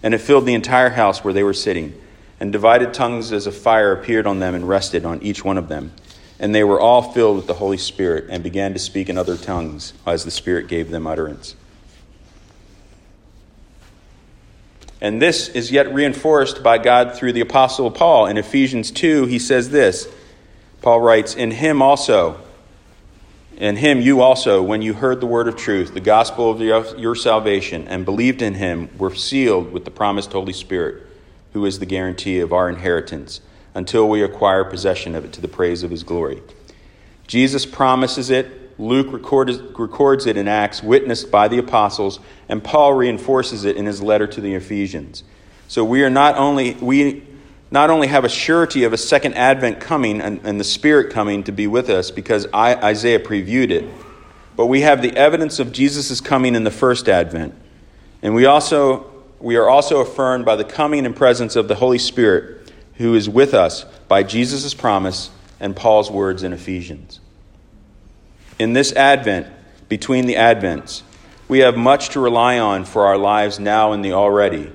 and 0.02 0.14
it 0.14 0.18
filled 0.18 0.46
the 0.46 0.54
entire 0.54 0.90
house 0.90 1.22
where 1.22 1.32
they 1.32 1.44
were 1.44 1.54
sitting. 1.54 1.94
And 2.40 2.50
divided 2.50 2.92
tongues 2.92 3.30
as 3.30 3.46
a 3.46 3.52
fire 3.52 3.92
appeared 3.92 4.26
on 4.26 4.40
them 4.40 4.56
and 4.56 4.68
rested 4.68 5.04
on 5.04 5.22
each 5.22 5.44
one 5.44 5.56
of 5.56 5.68
them. 5.68 5.92
And 6.40 6.52
they 6.52 6.64
were 6.64 6.80
all 6.80 7.12
filled 7.12 7.36
with 7.36 7.46
the 7.46 7.54
Holy 7.54 7.78
Spirit 7.78 8.24
and 8.30 8.42
began 8.42 8.72
to 8.72 8.80
speak 8.80 9.08
in 9.08 9.16
other 9.16 9.36
tongues 9.36 9.92
as 10.04 10.24
the 10.24 10.32
Spirit 10.32 10.66
gave 10.66 10.90
them 10.90 11.06
utterance. 11.06 11.54
And 15.00 15.20
this 15.20 15.48
is 15.48 15.72
yet 15.72 15.92
reinforced 15.92 16.62
by 16.62 16.78
God 16.78 17.14
through 17.14 17.32
the 17.32 17.40
Apostle 17.40 17.90
Paul. 17.90 18.26
In 18.26 18.36
Ephesians 18.36 18.90
2, 18.90 19.26
he 19.26 19.38
says 19.38 19.70
this 19.70 20.08
Paul 20.82 21.00
writes, 21.00 21.34
In 21.34 21.50
him 21.50 21.80
also, 21.80 22.40
in 23.56 23.76
him 23.76 24.00
you 24.00 24.20
also, 24.20 24.62
when 24.62 24.82
you 24.82 24.94
heard 24.94 25.20
the 25.20 25.26
word 25.26 25.48
of 25.48 25.56
truth, 25.56 25.94
the 25.94 26.00
gospel 26.00 26.50
of 26.50 26.60
your, 26.60 26.96
your 26.96 27.14
salvation, 27.14 27.86
and 27.88 28.04
believed 28.04 28.42
in 28.42 28.54
him, 28.54 28.88
were 28.98 29.14
sealed 29.14 29.72
with 29.72 29.84
the 29.84 29.90
promised 29.90 30.32
Holy 30.32 30.52
Spirit, 30.52 31.06
who 31.52 31.64
is 31.64 31.78
the 31.78 31.86
guarantee 31.86 32.40
of 32.40 32.52
our 32.52 32.68
inheritance, 32.68 33.40
until 33.74 34.08
we 34.08 34.22
acquire 34.22 34.64
possession 34.64 35.14
of 35.14 35.24
it 35.24 35.32
to 35.34 35.40
the 35.40 35.48
praise 35.48 35.82
of 35.82 35.90
his 35.90 36.02
glory. 36.02 36.42
Jesus 37.26 37.64
promises 37.64 38.30
it 38.30 38.59
Luke 38.80 39.12
records 39.12 40.26
it 40.26 40.36
in 40.38 40.48
Acts, 40.48 40.82
witnessed 40.82 41.30
by 41.30 41.48
the 41.48 41.58
apostles, 41.58 42.18
and 42.48 42.64
Paul 42.64 42.94
reinforces 42.94 43.64
it 43.64 43.76
in 43.76 43.84
his 43.84 44.00
letter 44.00 44.26
to 44.26 44.40
the 44.40 44.54
Ephesians. 44.54 45.22
So 45.68 45.84
we 45.84 46.02
are 46.02 46.10
not 46.10 46.36
only 46.38 46.74
we 46.74 47.22
not 47.70 47.90
only 47.90 48.08
have 48.08 48.24
a 48.24 48.28
surety 48.28 48.84
of 48.84 48.92
a 48.92 48.96
second 48.96 49.34
advent 49.34 49.80
coming 49.80 50.20
and, 50.20 50.40
and 50.44 50.58
the 50.58 50.64
Spirit 50.64 51.12
coming 51.12 51.44
to 51.44 51.52
be 51.52 51.66
with 51.66 51.88
us 51.90 52.10
because 52.10 52.46
I, 52.52 52.74
Isaiah 52.74 53.20
previewed 53.20 53.70
it, 53.70 53.88
but 54.56 54.66
we 54.66 54.80
have 54.80 55.02
the 55.02 55.14
evidence 55.16 55.60
of 55.60 55.70
Jesus' 55.70 56.20
coming 56.20 56.54
in 56.54 56.64
the 56.64 56.70
first 56.70 57.08
advent. 57.08 57.54
And 58.22 58.34
we 58.34 58.46
also 58.46 59.12
we 59.40 59.56
are 59.56 59.68
also 59.68 60.00
affirmed 60.00 60.46
by 60.46 60.56
the 60.56 60.64
coming 60.64 61.04
and 61.04 61.14
presence 61.14 61.54
of 61.54 61.68
the 61.68 61.74
Holy 61.74 61.98
Spirit 61.98 62.72
who 62.94 63.14
is 63.14 63.28
with 63.28 63.52
us 63.52 63.84
by 64.08 64.22
Jesus' 64.22 64.72
promise 64.72 65.28
and 65.60 65.76
Paul's 65.76 66.10
words 66.10 66.42
in 66.42 66.54
Ephesians. 66.54 67.20
In 68.60 68.74
this 68.74 68.92
advent, 68.92 69.46
between 69.88 70.26
the 70.26 70.34
advents, 70.34 71.00
we 71.48 71.60
have 71.60 71.78
much 71.78 72.10
to 72.10 72.20
rely 72.20 72.58
on 72.58 72.84
for 72.84 73.06
our 73.06 73.16
lives 73.16 73.58
now 73.58 73.92
and 73.92 74.04
the 74.04 74.12
already, 74.12 74.70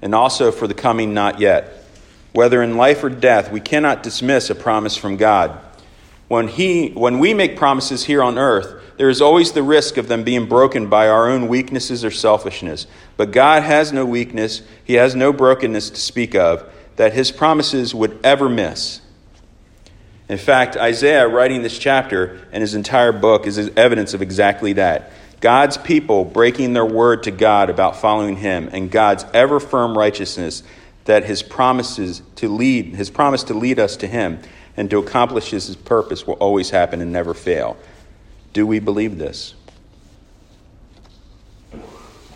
and 0.00 0.14
also 0.14 0.50
for 0.50 0.66
the 0.66 0.72
coming 0.72 1.12
not 1.12 1.38
yet. 1.38 1.84
Whether 2.32 2.62
in 2.62 2.78
life 2.78 3.04
or 3.04 3.10
death, 3.10 3.52
we 3.52 3.60
cannot 3.60 4.02
dismiss 4.02 4.48
a 4.48 4.54
promise 4.54 4.96
from 4.96 5.18
God. 5.18 5.60
When, 6.28 6.48
he, 6.48 6.92
when 6.92 7.18
we 7.18 7.34
make 7.34 7.58
promises 7.58 8.04
here 8.04 8.22
on 8.22 8.38
earth, 8.38 8.82
there 8.96 9.10
is 9.10 9.20
always 9.20 9.52
the 9.52 9.62
risk 9.62 9.98
of 9.98 10.08
them 10.08 10.24
being 10.24 10.46
broken 10.46 10.88
by 10.88 11.06
our 11.06 11.28
own 11.28 11.46
weaknesses 11.46 12.02
or 12.02 12.10
selfishness. 12.10 12.86
But 13.18 13.32
God 13.32 13.64
has 13.64 13.92
no 13.92 14.06
weakness, 14.06 14.62
He 14.82 14.94
has 14.94 15.14
no 15.14 15.30
brokenness 15.30 15.90
to 15.90 16.00
speak 16.00 16.34
of 16.34 16.66
that 16.96 17.12
His 17.12 17.32
promises 17.32 17.94
would 17.94 18.18
ever 18.24 18.48
miss. 18.48 19.02
In 20.30 20.38
fact, 20.38 20.76
Isaiah, 20.76 21.26
writing 21.26 21.62
this 21.62 21.76
chapter 21.76 22.38
and 22.52 22.60
his 22.60 22.76
entire 22.76 23.10
book, 23.10 23.48
is 23.48 23.58
evidence 23.76 24.14
of 24.14 24.22
exactly 24.22 24.74
that. 24.74 25.10
God's 25.40 25.76
people 25.76 26.24
breaking 26.24 26.72
their 26.72 26.86
word 26.86 27.24
to 27.24 27.32
God 27.32 27.68
about 27.68 27.96
following 27.96 28.36
Him, 28.36 28.70
and 28.72 28.92
God's 28.92 29.24
ever 29.34 29.58
firm 29.58 29.98
righteousness 29.98 30.62
that 31.06 31.24
His 31.24 31.42
promises 31.42 32.22
to 32.36 32.48
lead, 32.48 32.94
His 32.94 33.10
promise 33.10 33.42
to 33.44 33.54
lead 33.54 33.80
us 33.80 33.96
to 33.96 34.06
Him 34.06 34.38
and 34.76 34.88
to 34.90 34.98
accomplish 34.98 35.50
His 35.50 35.74
purpose 35.74 36.28
will 36.28 36.34
always 36.34 36.70
happen 36.70 37.00
and 37.00 37.10
never 37.10 37.34
fail. 37.34 37.76
Do 38.52 38.64
we 38.64 38.78
believe 38.78 39.18
this? 39.18 39.54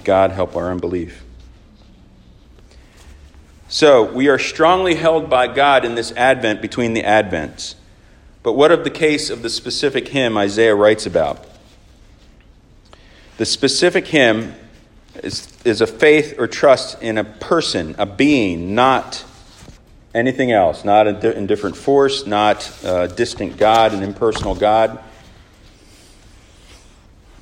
God 0.02 0.32
help 0.32 0.56
our 0.56 0.72
unbelief. 0.72 1.22
So, 3.68 4.02
we 4.02 4.28
are 4.28 4.38
strongly 4.40 4.96
held 4.96 5.30
by 5.30 5.46
God 5.46 5.84
in 5.84 5.94
this 5.94 6.10
Advent 6.16 6.60
between 6.60 6.94
the 6.94 7.04
Advents. 7.04 7.76
But 8.44 8.52
what 8.52 8.70
of 8.70 8.84
the 8.84 8.90
case 8.90 9.30
of 9.30 9.42
the 9.42 9.48
specific 9.48 10.08
him 10.08 10.36
Isaiah 10.36 10.74
writes 10.74 11.06
about? 11.06 11.44
The 13.38 13.46
specific 13.46 14.06
him 14.06 14.54
is, 15.22 15.48
is 15.64 15.80
a 15.80 15.86
faith 15.86 16.38
or 16.38 16.46
trust 16.46 17.02
in 17.02 17.16
a 17.16 17.24
person, 17.24 17.96
a 17.98 18.04
being, 18.04 18.74
not 18.74 19.24
anything 20.14 20.52
else, 20.52 20.84
not 20.84 21.06
a 21.06 21.36
indifferent 21.36 21.74
force, 21.74 22.26
not 22.26 22.70
a 22.84 23.08
distant 23.08 23.56
God, 23.56 23.94
an 23.94 24.02
impersonal 24.02 24.54
God. 24.54 25.02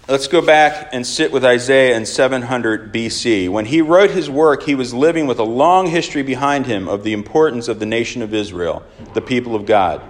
Let's 0.08 0.28
go 0.28 0.40
back 0.40 0.90
and 0.92 1.04
sit 1.04 1.32
with 1.32 1.44
Isaiah 1.44 1.96
in 1.96 2.06
700 2.06 2.94
BC. 2.94 3.48
When 3.48 3.66
he 3.66 3.82
wrote 3.82 4.10
his 4.10 4.30
work, 4.30 4.62
he 4.62 4.76
was 4.76 4.94
living 4.94 5.26
with 5.26 5.40
a 5.40 5.44
long 5.44 5.88
history 5.88 6.22
behind 6.22 6.66
him 6.66 6.88
of 6.88 7.02
the 7.02 7.12
importance 7.12 7.66
of 7.66 7.80
the 7.80 7.86
nation 7.86 8.22
of 8.22 8.32
Israel, 8.32 8.84
the 9.14 9.20
people 9.20 9.56
of 9.56 9.66
God. 9.66 10.00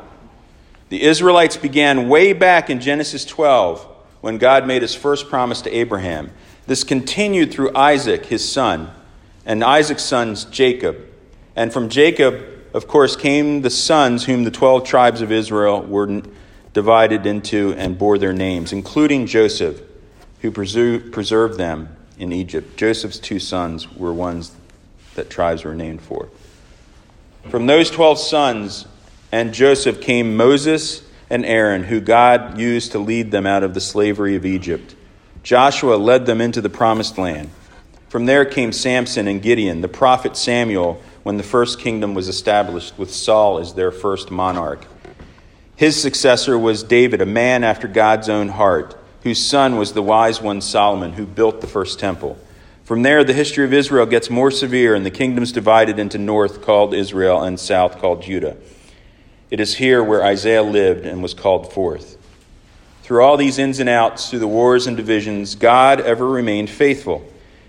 The 0.92 1.04
Israelites 1.04 1.56
began 1.56 2.10
way 2.10 2.34
back 2.34 2.68
in 2.68 2.78
Genesis 2.78 3.24
12 3.24 3.82
when 4.20 4.36
God 4.36 4.66
made 4.66 4.82
his 4.82 4.94
first 4.94 5.30
promise 5.30 5.62
to 5.62 5.70
Abraham. 5.74 6.30
This 6.66 6.84
continued 6.84 7.50
through 7.50 7.74
Isaac, 7.74 8.26
his 8.26 8.46
son, 8.46 8.90
and 9.46 9.64
Isaac's 9.64 10.02
sons, 10.02 10.44
Jacob. 10.44 10.98
And 11.56 11.72
from 11.72 11.88
Jacob, 11.88 12.44
of 12.74 12.88
course, 12.88 13.16
came 13.16 13.62
the 13.62 13.70
sons 13.70 14.26
whom 14.26 14.44
the 14.44 14.50
12 14.50 14.84
tribes 14.84 15.22
of 15.22 15.32
Israel 15.32 15.80
were 15.80 16.24
divided 16.74 17.24
into 17.24 17.72
and 17.78 17.96
bore 17.96 18.18
their 18.18 18.34
names, 18.34 18.70
including 18.70 19.24
Joseph, 19.24 19.80
who 20.42 20.50
preserved 20.50 21.56
them 21.56 21.96
in 22.18 22.34
Egypt. 22.34 22.76
Joseph's 22.76 23.18
two 23.18 23.38
sons 23.38 23.90
were 23.94 24.12
ones 24.12 24.52
that 25.14 25.30
tribes 25.30 25.64
were 25.64 25.74
named 25.74 26.02
for. 26.02 26.28
From 27.48 27.64
those 27.64 27.90
12 27.90 28.18
sons 28.18 28.86
and 29.32 29.54
Joseph 29.54 30.02
came 30.02 30.36
Moses 30.36 31.02
and 31.30 31.46
Aaron, 31.46 31.84
who 31.84 32.00
God 32.00 32.58
used 32.58 32.92
to 32.92 32.98
lead 32.98 33.30
them 33.30 33.46
out 33.46 33.62
of 33.62 33.72
the 33.72 33.80
slavery 33.80 34.36
of 34.36 34.44
Egypt. 34.44 34.94
Joshua 35.42 35.96
led 35.96 36.26
them 36.26 36.42
into 36.42 36.60
the 36.60 36.68
promised 36.68 37.16
land. 37.16 37.50
From 38.10 38.26
there 38.26 38.44
came 38.44 38.72
Samson 38.72 39.26
and 39.26 39.40
Gideon, 39.40 39.80
the 39.80 39.88
prophet 39.88 40.36
Samuel, 40.36 41.02
when 41.22 41.38
the 41.38 41.42
first 41.42 41.80
kingdom 41.80 42.12
was 42.12 42.28
established, 42.28 42.98
with 42.98 43.10
Saul 43.10 43.58
as 43.58 43.72
their 43.72 43.90
first 43.90 44.30
monarch. 44.30 44.84
His 45.76 46.00
successor 46.00 46.58
was 46.58 46.82
David, 46.82 47.22
a 47.22 47.26
man 47.26 47.64
after 47.64 47.88
God's 47.88 48.28
own 48.28 48.50
heart, 48.50 48.94
whose 49.22 49.44
son 49.44 49.76
was 49.78 49.94
the 49.94 50.02
wise 50.02 50.42
one 50.42 50.60
Solomon, 50.60 51.14
who 51.14 51.24
built 51.24 51.62
the 51.62 51.66
first 51.66 51.98
temple. 51.98 52.38
From 52.84 53.02
there, 53.02 53.24
the 53.24 53.32
history 53.32 53.64
of 53.64 53.72
Israel 53.72 54.04
gets 54.04 54.28
more 54.28 54.50
severe, 54.50 54.94
and 54.94 55.06
the 55.06 55.10
kingdoms 55.10 55.50
divided 55.50 55.98
into 55.98 56.18
north 56.18 56.60
called 56.60 56.92
Israel 56.92 57.42
and 57.42 57.58
south 57.58 57.98
called 57.98 58.22
Judah. 58.22 58.56
It 59.52 59.60
is 59.60 59.74
here 59.74 60.02
where 60.02 60.24
Isaiah 60.24 60.62
lived 60.62 61.04
and 61.04 61.22
was 61.22 61.34
called 61.34 61.74
forth. 61.74 62.16
Through 63.02 63.22
all 63.22 63.36
these 63.36 63.58
ins 63.58 63.80
and 63.80 63.88
outs, 63.88 64.30
through 64.30 64.38
the 64.38 64.48
wars 64.48 64.86
and 64.86 64.96
divisions, 64.96 65.56
God 65.56 66.00
ever 66.00 66.26
remained 66.26 66.70
faithful. 66.70 67.22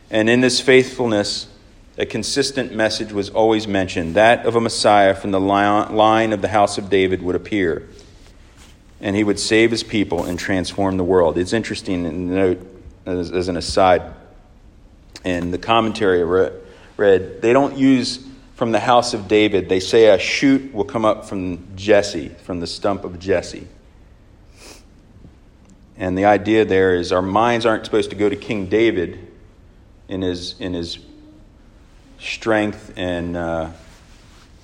And 0.10 0.30
in 0.30 0.40
this 0.40 0.62
faithfulness, 0.62 1.50
a 1.98 2.06
consistent 2.06 2.74
message 2.74 3.12
was 3.12 3.30
always 3.30 3.68
mentioned 3.68 4.16
that 4.16 4.46
of 4.46 4.56
a 4.56 4.62
Messiah 4.62 5.14
from 5.14 5.32
the 5.32 5.42
line 5.42 6.32
of 6.32 6.42
the 6.42 6.48
house 6.48 6.78
of 6.78 6.90
David 6.90 7.22
would 7.22 7.36
appear 7.36 7.90
and 9.02 9.14
he 9.14 9.26
would 9.26 9.38
save 9.38 9.70
his 9.70 9.84
people 9.84 10.24
and 10.24 10.40
transform 10.40 10.96
the 10.96 11.04
world. 11.04 11.38
It's 11.38 11.52
interesting 11.52 12.06
to 12.06 12.12
note, 12.14 12.82
as, 13.06 13.30
as 13.30 13.50
an 13.50 13.58
aside, 13.58 14.04
in 15.26 15.52
the 15.52 15.58
commentary 15.58 16.20
I 16.20 16.24
read, 16.24 16.54
read, 16.96 17.42
they 17.42 17.52
don't 17.52 17.78
use 17.78 18.26
from 18.56 18.72
the 18.72 18.80
house 18.80 19.14
of 19.14 19.28
David, 19.28 19.68
they 19.68 19.80
say 19.80 20.08
a 20.08 20.20
shoot 20.20 20.74
will 20.74 20.84
come 20.84 21.06
up 21.06 21.26
from 21.26 21.76
Jesse, 21.76 22.30
from 22.30 22.60
the 22.60 22.68
stump 22.68 23.04
of 23.04 23.20
Jesse. 23.20 23.68
And 25.98 26.18
the 26.18 26.26
idea 26.26 26.66
there 26.66 26.96
is 26.96 27.12
our 27.12 27.22
minds 27.22 27.66
aren't 27.66 27.86
supposed 27.86 28.10
to 28.12 28.16
go 28.16 28.30
to 28.30 28.36
King 28.36 28.68
David 28.68 29.28
in 30.08 30.22
his, 30.22 30.60
in 30.60 30.74
his 30.74 31.00
strength 32.20 32.94
and 32.96 33.36
uh, 33.36 33.72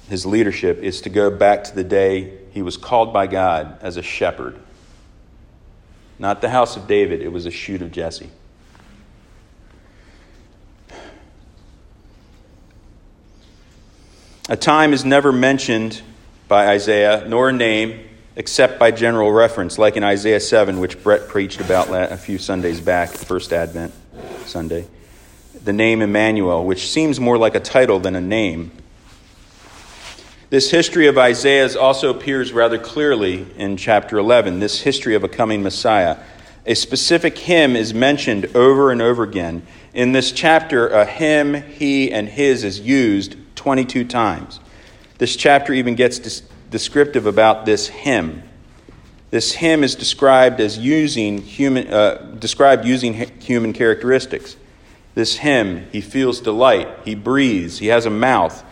his 0.08 0.26
leadership, 0.26 0.80
is 0.80 1.02
to 1.02 1.10
go 1.10 1.30
back 1.30 1.64
to 1.66 1.76
the 1.76 1.84
day 1.84 2.38
he 2.52 2.62
was 2.62 2.78
called 2.78 3.14
by 3.14 3.28
God 3.28 3.78
as 3.82 3.98
a 3.98 4.02
shepherd. 4.02 4.60
Not 6.18 6.42
the 6.42 6.50
house 6.50 6.76
of 6.76 6.88
David, 6.88 7.22
it 7.22 7.32
was 7.32 7.46
a 7.46 7.52
shoot 7.52 7.82
of 7.82 7.92
Jesse. 7.92 8.30
A 14.52 14.58
time 14.58 14.94
is 14.94 15.06
never 15.06 15.32
mentioned 15.32 16.02
by 16.48 16.70
Isaiah, 16.70 17.24
nor 17.28 17.50
a 17.50 17.54
name, 17.54 18.04
except 18.36 18.80
by 18.80 18.90
general 18.90 19.32
reference, 19.32 19.78
like 19.78 19.96
in 19.96 20.04
Isaiah 20.04 20.40
7, 20.40 20.80
which 20.80 21.04
Brett 21.04 21.28
preached 21.28 21.62
about 21.62 21.90
a 21.92 22.18
few 22.18 22.40
Sundays 22.40 22.82
back, 22.82 23.10
first 23.10 23.54
Advent 23.54 23.94
Sunday. 24.46 24.88
The 25.64 25.72
name 25.72 26.02
Emmanuel, 26.02 26.66
which 26.66 26.90
seems 26.90 27.20
more 27.20 27.38
like 27.38 27.54
a 27.54 27.60
title 27.60 28.00
than 28.00 28.16
a 28.16 28.22
name, 28.22 28.72
this 30.50 30.72
history 30.72 31.06
of 31.06 31.16
Isaiah's 31.16 31.76
also 31.76 32.10
appears 32.10 32.52
rather 32.52 32.80
clearly 32.80 33.46
in 33.56 33.78
chapter 33.78 34.18
11, 34.18 34.62
this 34.62 34.82
history 34.82 35.14
of 35.14 35.24
a 35.24 35.28
coming 35.28 35.62
Messiah. 35.62 36.18
A 36.66 36.74
specific 36.74 37.38
him 37.38 37.76
is 37.76 37.94
mentioned 37.94 38.48
over 38.56 38.92
and 38.92 39.00
over 39.00 39.22
again. 39.22 39.62
In 39.94 40.14
this 40.14 40.32
chapter, 40.32 40.88
a 40.88 41.06
him, 41.06 41.54
he, 41.54 42.12
and 42.12 42.28
his 42.28 42.64
is 42.64 42.80
used 42.80 43.36
22 43.60 44.06
times. 44.06 44.60
This 45.18 45.36
chapter 45.36 45.74
even 45.74 45.96
gets 45.96 46.42
descriptive 46.72 47.26
about 47.26 47.66
this 47.66 47.88
him. 47.88 48.44
This 49.32 49.54
him 49.54 49.84
is 49.84 49.96
described 49.96 50.60
as 50.60 50.78
using 50.78 51.42
human, 51.42 51.94
uh, 51.94 52.36
described 52.40 52.86
using 52.86 53.14
human 53.14 53.74
characteristics. 53.74 54.56
This 55.14 55.38
him, 55.38 55.88
he 55.92 56.02
feels 56.02 56.40
delight, 56.40 56.88
he 57.06 57.14
breathes, 57.16 57.80
he 57.80 57.88
has 57.88 58.06
a 58.06 58.10
mouth, 58.10 58.64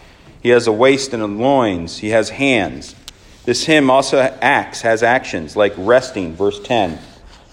he 0.41 0.49
has 0.49 0.67
a 0.67 0.71
waist 0.71 1.13
and 1.13 1.21
a 1.21 1.27
loins. 1.27 1.97
He 1.97 2.11
has 2.11 2.29
hands. 2.29 2.95
This 3.43 3.65
him 3.65 3.89
also 3.89 4.19
acts, 4.19 4.81
has 4.81 5.03
actions 5.03 5.55
like 5.57 5.73
resting, 5.75 6.35
verse 6.35 6.59
10. 6.61 6.99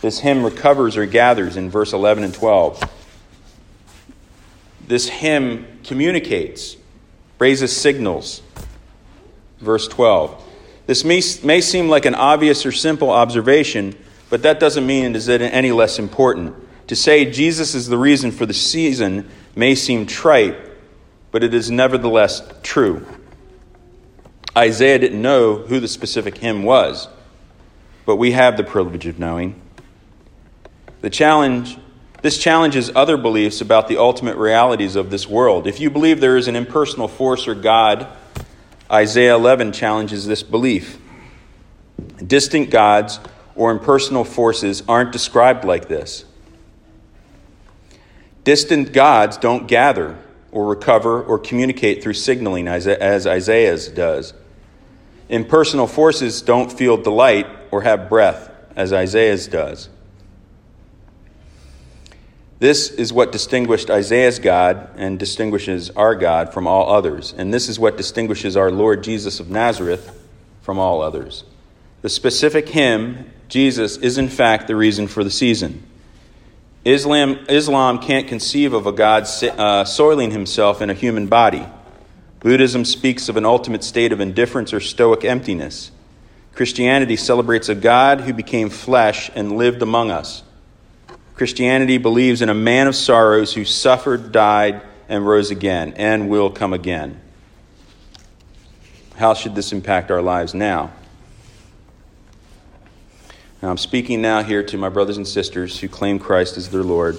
This 0.01 0.21
him 0.21 0.45
recovers 0.45 0.97
or 0.97 1.07
gathers 1.07 1.57
in 1.57 1.71
verse 1.71 1.93
11 1.93 2.23
and 2.23 2.33
12. 2.33 2.83
This 4.87 5.09
him 5.09 5.67
communicates, 5.83 6.77
raises 7.39 7.77
signals, 7.77 8.43
verse 9.59 9.89
12. 9.89 10.43
This 10.87 11.05
may, 11.05 11.23
may 11.43 11.61
seem 11.61 11.89
like 11.89 12.05
an 12.05 12.15
obvious 12.15 12.67
or 12.67 12.73
simple 12.73 13.11
observation, 13.11 13.97
but 14.31 14.43
that 14.43 14.61
doesn't 14.61 14.87
mean 14.87 15.05
it 15.07 15.17
is 15.17 15.29
any 15.29 15.73
less 15.73 15.99
important. 15.99 16.55
To 16.89 16.97
say 16.97 17.31
Jesus 17.31 17.75
is 17.75 17.89
the 17.89 17.97
reason 17.97 18.31
for 18.31 18.47
the 18.47 18.55
season 18.55 19.29
may 19.57 19.75
seem 19.75 20.07
trite, 20.07 20.57
but 21.31 21.43
it 21.43 21.55
is 21.55 21.71
nevertheless 21.71 22.43
true. 22.63 23.07
Isaiah 24.57 24.99
didn't 24.99 25.21
know 25.21 25.57
who 25.57 25.81
the 25.81 25.89
specific 25.89 26.39
him 26.39 26.63
was, 26.63 27.09
but 28.07 28.17
we 28.17 28.33
have 28.33 28.57
the 28.57 28.65
privilege 28.65 29.07
of 29.07 29.19
knowing. 29.19 29.61
The 31.01 31.11
challenge 31.11 31.79
this 32.25 32.39
challenges 32.39 32.91
other 32.97 33.19
beliefs 33.19 33.61
about 33.61 33.87
the 33.87 33.99
ultimate 33.99 34.39
realities 34.39 34.97
of 34.97 35.11
this 35.11 35.29
world. 35.29 35.67
If 35.67 35.79
you 35.79 35.91
believe 35.91 36.23
there 36.23 36.39
is 36.39 36.49
an 36.49 36.57
impersonal 36.57 37.07
force 37.07 37.47
or 37.47 37.55
God, 37.55 38.09
Isaiah 38.91 39.35
11 39.35 39.73
challenges 39.73 40.27
this 40.27 40.43
belief. 40.43 40.99
Distant 42.27 42.71
gods 42.71 43.21
or 43.55 43.71
impersonal 43.71 44.25
forces 44.25 44.83
aren't 44.89 45.13
described 45.13 45.67
like 45.67 45.89
this. 45.89 46.25
Distant 48.43 48.95
gods 48.95 49.37
don't 49.37 49.69
gather 49.69 50.17
or 50.51 50.67
recover 50.67 51.23
or 51.23 51.39
communicate 51.39 52.03
through 52.03 52.15
signaling 52.15 52.69
as, 52.69 52.89
Isaiah's 53.27 53.89
does. 53.89 54.33
Impersonal 55.29 55.87
forces 55.87 56.41
don't 56.41 56.73
feel 56.73 56.97
delight 56.97 57.47
or 57.71 57.83
have 57.83 58.09
breath 58.09 58.51
as 58.75 58.95
Isaiah's 58.95 59.47
does. 59.47 59.91
This 62.59 62.91
is 62.91 63.13
what 63.13 63.33
distinguished 63.33 63.91
Isaiah's 63.91 64.39
God 64.39 64.89
and 64.97 65.19
distinguishes 65.19 65.91
our 65.91 66.15
God 66.15 66.53
from 66.53 66.67
all 66.67 66.93
others. 66.95 67.35
And 67.37 67.53
this 67.53 67.69
is 67.69 67.79
what 67.79 67.97
distinguishes 67.97 68.57
our 68.57 68.71
Lord 68.71 69.03
Jesus 69.03 69.41
of 69.41 69.51
Nazareth 69.51 70.27
from 70.63 70.79
all 70.79 71.03
others. 71.03 71.45
The 72.03 72.09
specific 72.09 72.69
him, 72.69 73.31
Jesus, 73.49 73.97
is 73.97 74.19
in 74.19 74.29
fact 74.29 74.67
the 74.67 74.77
reason 74.77 75.09
for 75.09 75.25
the 75.25 75.31
season. 75.31 75.83
Islam, 76.85 77.45
Islam 77.49 77.99
can't 77.99 78.29
conceive 78.29 78.73
of 78.73 78.87
a 78.87 78.93
God 78.93 79.27
uh, 79.43 79.85
soiling 79.85 80.31
himself 80.31 80.81
in 80.81 80.91
a 80.91 80.95
human 80.95 81.27
body. 81.27 81.67
Buddhism 82.41 82.85
speaks 82.85 83.29
of 83.31 83.39
an 83.39 83.47
ultimate 83.47 83.83
state 83.83 84.13
of 84.13 84.21
indifference 84.21 84.73
or 84.73 84.81
stoic 84.81 85.25
emptiness. 85.25 85.91
Christianity 86.55 87.17
celebrates 87.17 87.69
a 87.69 87.75
God 87.75 88.21
who 88.21 88.33
became 88.33 88.69
flesh 88.69 89.31
and 89.35 89.57
lived 89.57 89.83
among 89.83 90.11
us. 90.11 90.44
Christianity 91.35 91.99
believes 91.99 92.43
in 92.43 92.49
a 92.49 92.55
man 92.55 92.87
of 92.87 92.95
sorrows 92.95 93.55
who 93.55 93.65
suffered, 93.65 94.31
died, 94.31 94.83
and 95.09 95.27
rose 95.27 95.51
again, 95.51 95.95
and 95.97 96.29
will 96.29 96.49
come 96.49 96.73
again. 96.73 97.21
How 99.17 99.35
should 99.35 99.55
this 99.55 99.73
impact 99.73 100.11
our 100.11 100.23
lives 100.23 100.55
now? 100.55 100.93
Now, 103.61 103.71
I'm 103.71 103.79
speaking 103.79 104.23
now 104.23 104.43
here 104.43 104.63
to 104.63 104.79
my 104.79 104.89
brothers 104.89 105.17
and 105.17 105.27
sisters 105.27 105.81
who 105.81 105.89
claim 105.89 106.19
Christ 106.19 106.57
as 106.57 106.71
their 106.71 106.83
Lord. 106.83 107.17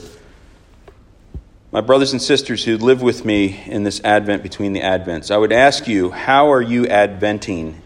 My 1.72 1.82
brothers 1.82 2.14
and 2.14 2.22
sisters 2.22 2.64
who 2.64 2.78
live 2.78 3.02
with 3.02 3.26
me 3.26 3.64
in 3.66 3.84
this 3.84 4.00
Advent 4.04 4.44
between 4.44 4.72
the 4.72 4.80
Advents, 4.80 5.30
I 5.30 5.38
would 5.38 5.52
ask 5.52 5.88
you, 5.88 6.12
how 6.12 6.54
are 6.54 6.62
you 6.62 6.86
Adventing? 6.86 7.82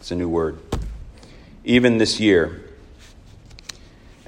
It's 0.00 0.10
a 0.10 0.16
new 0.16 0.28
word. 0.28 0.58
Even 1.64 1.96
this 1.96 2.20
year 2.20 2.67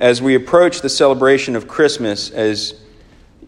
as 0.00 0.22
we 0.22 0.34
approach 0.34 0.80
the 0.80 0.88
celebration 0.88 1.54
of 1.54 1.68
Christmas, 1.68 2.30
as 2.30 2.74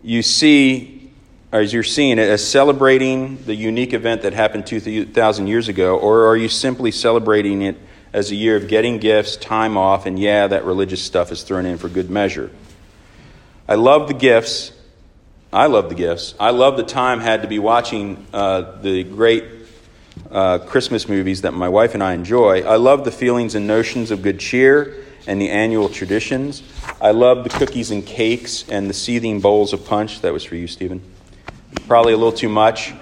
you 0.03 0.23
see, 0.23 1.11
or 1.51 1.61
as 1.61 1.73
you're 1.73 1.83
seeing 1.83 2.19
it, 2.19 2.29
as 2.29 2.47
celebrating 2.47 3.43
the 3.45 3.55
unique 3.55 3.95
event 3.95 4.23
that 4.23 4.35
happened 4.35 4.67
2,000 4.67 5.47
years 5.47 5.69
ago, 5.69 5.99
or 5.99 6.27
are 6.27 6.37
you 6.37 6.49
simply 6.49 6.91
celebrating 6.91 7.63
it 7.63 7.79
as 8.13 8.31
a 8.31 8.35
year 8.35 8.57
of 8.57 8.69
getting 8.69 8.99
gifts, 8.99 9.37
time 9.37 9.79
off, 9.79 10.05
and 10.05 10.19
yeah, 10.19 10.47
that 10.47 10.67
religious 10.67 11.03
stuff 11.03 11.33
is 11.33 11.43
thrown 11.43 11.65
in 11.65 11.79
for 11.79 11.89
good 11.89 12.11
measure? 12.11 12.51
I 13.67 13.77
love 13.77 14.09
the 14.09 14.15
gifts. 14.15 14.73
I 15.51 15.67
love 15.67 15.89
the 15.89 15.95
gifts. 15.95 16.35
I 16.39 16.51
love 16.51 16.77
the 16.77 16.83
time 16.83 17.21
had 17.21 17.43
to 17.43 17.49
be 17.49 17.59
watching 17.59 18.27
uh, 18.33 18.81
the 18.83 19.05
great 19.05 19.45
uh, 20.31 20.59
Christmas 20.59 21.09
movies 21.09 21.43
that 21.43 21.53
my 21.53 21.71
wife 21.71 21.95
and 21.95 22.03
I 22.03 22.13
enjoy. 22.13 22.63
I 22.63 22.77
love 22.77 23.07
the 23.07 23.11
feelings 23.11 23.55
and 23.55 23.67
notions 23.67 24.11
of 24.11 24.21
good 24.21 24.39
cheer 24.39 25.02
and 25.27 25.41
the 25.41 25.51
annual 25.51 25.89
traditions. 25.89 26.63
I 27.01 27.13
love 27.13 27.45
the 27.45 27.51
cookies 27.51 27.91
and 27.91 28.05
cakes 28.05 28.69
and 28.69 28.89
the 28.89 28.95
seething 28.95 29.41
bowls 29.41 29.73
of 29.73 29.85
punch. 29.87 30.21
That 30.23 30.33
was 30.33 30.45
for 30.45 30.57
you, 30.57 30.67
Stephen. 30.67 31.01
Probably 31.87 32.13
a 32.13 32.17
little 32.17 32.33
too 32.33 32.49
much. 32.49 32.93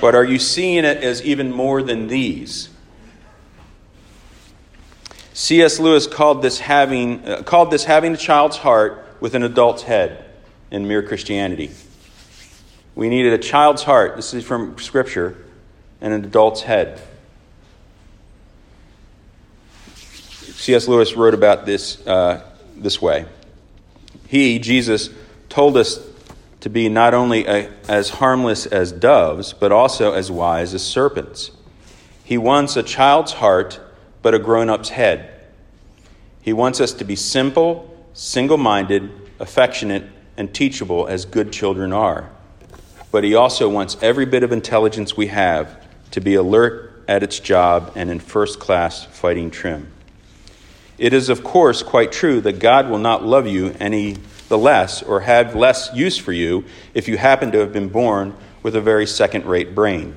But 0.00 0.14
are 0.14 0.24
you 0.24 0.38
seeing 0.38 0.84
it 0.84 0.98
as 0.98 1.22
even 1.22 1.52
more 1.52 1.82
than 1.82 2.06
these? 2.06 2.70
C.S. 5.32 5.78
Lewis 5.78 6.06
called 6.06 6.42
this 6.42 6.60
having, 6.60 7.26
uh, 7.26 7.42
called 7.42 7.70
this 7.70 7.84
having 7.84 8.14
a 8.14 8.16
child's 8.16 8.58
heart 8.58 9.06
with 9.20 9.34
an 9.34 9.42
adult's 9.42 9.82
head 9.82 10.24
in 10.70 10.86
Mere 10.86 11.02
Christianity. 11.02 11.70
We 12.94 13.08
needed 13.08 13.32
a 13.32 13.38
child's 13.38 13.82
heart, 13.82 14.16
this 14.16 14.34
is 14.34 14.44
from 14.44 14.78
Scripture, 14.78 15.36
and 16.00 16.12
an 16.12 16.24
adult's 16.24 16.62
head. 16.62 17.00
C.S. 20.60 20.88
Lewis 20.88 21.14
wrote 21.14 21.32
about 21.32 21.64
this 21.64 22.06
uh, 22.06 22.44
this 22.76 23.00
way. 23.00 23.24
He, 24.28 24.58
Jesus, 24.58 25.08
told 25.48 25.78
us 25.78 26.06
to 26.60 26.68
be 26.68 26.90
not 26.90 27.14
only 27.14 27.46
a, 27.46 27.70
as 27.88 28.10
harmless 28.10 28.66
as 28.66 28.92
doves, 28.92 29.54
but 29.54 29.72
also 29.72 30.12
as 30.12 30.30
wise 30.30 30.74
as 30.74 30.84
serpents. 30.84 31.50
He 32.22 32.36
wants 32.36 32.76
a 32.76 32.82
child's 32.82 33.32
heart, 33.32 33.80
but 34.20 34.34
a 34.34 34.38
grown 34.38 34.68
up's 34.68 34.90
head. 34.90 35.34
He 36.42 36.52
wants 36.52 36.78
us 36.78 36.92
to 36.92 37.04
be 37.04 37.16
simple, 37.16 38.06
single 38.12 38.58
minded, 38.58 39.10
affectionate, 39.38 40.04
and 40.36 40.52
teachable 40.52 41.06
as 41.06 41.24
good 41.24 41.54
children 41.54 41.90
are. 41.94 42.28
But 43.10 43.24
he 43.24 43.34
also 43.34 43.66
wants 43.66 43.96
every 44.02 44.26
bit 44.26 44.42
of 44.42 44.52
intelligence 44.52 45.16
we 45.16 45.28
have 45.28 45.86
to 46.10 46.20
be 46.20 46.34
alert 46.34 47.02
at 47.08 47.22
its 47.22 47.40
job 47.40 47.92
and 47.96 48.10
in 48.10 48.20
first 48.20 48.60
class 48.60 49.06
fighting 49.06 49.50
trim. 49.50 49.90
It 51.00 51.14
is, 51.14 51.30
of 51.30 51.42
course, 51.42 51.82
quite 51.82 52.12
true 52.12 52.42
that 52.42 52.58
God 52.58 52.90
will 52.90 52.98
not 52.98 53.24
love 53.24 53.46
you 53.46 53.74
any 53.80 54.18
the 54.48 54.58
less 54.58 55.02
or 55.02 55.20
have 55.20 55.56
less 55.56 55.88
use 55.94 56.18
for 56.18 56.32
you 56.32 56.66
if 56.92 57.08
you 57.08 57.16
happen 57.16 57.50
to 57.52 57.58
have 57.60 57.72
been 57.72 57.88
born 57.88 58.34
with 58.62 58.76
a 58.76 58.82
very 58.82 59.06
second 59.06 59.46
rate 59.46 59.74
brain. 59.74 60.14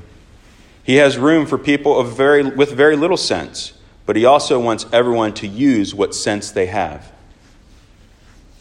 He 0.84 0.96
has 0.96 1.18
room 1.18 1.46
for 1.46 1.58
people 1.58 1.98
of 1.98 2.18
very, 2.18 2.44
with 2.44 2.74
very 2.74 2.98
little 2.98 3.16
sense, 3.16 3.72
but 4.06 4.18
he 4.18 4.26
also 4.26 4.60
wants 4.60 4.86
everyone 4.92 5.34
to 5.36 5.48
use 5.48 5.96
what 5.96 6.14
sense 6.14 6.52
they 6.52 6.66
have. 6.66 7.14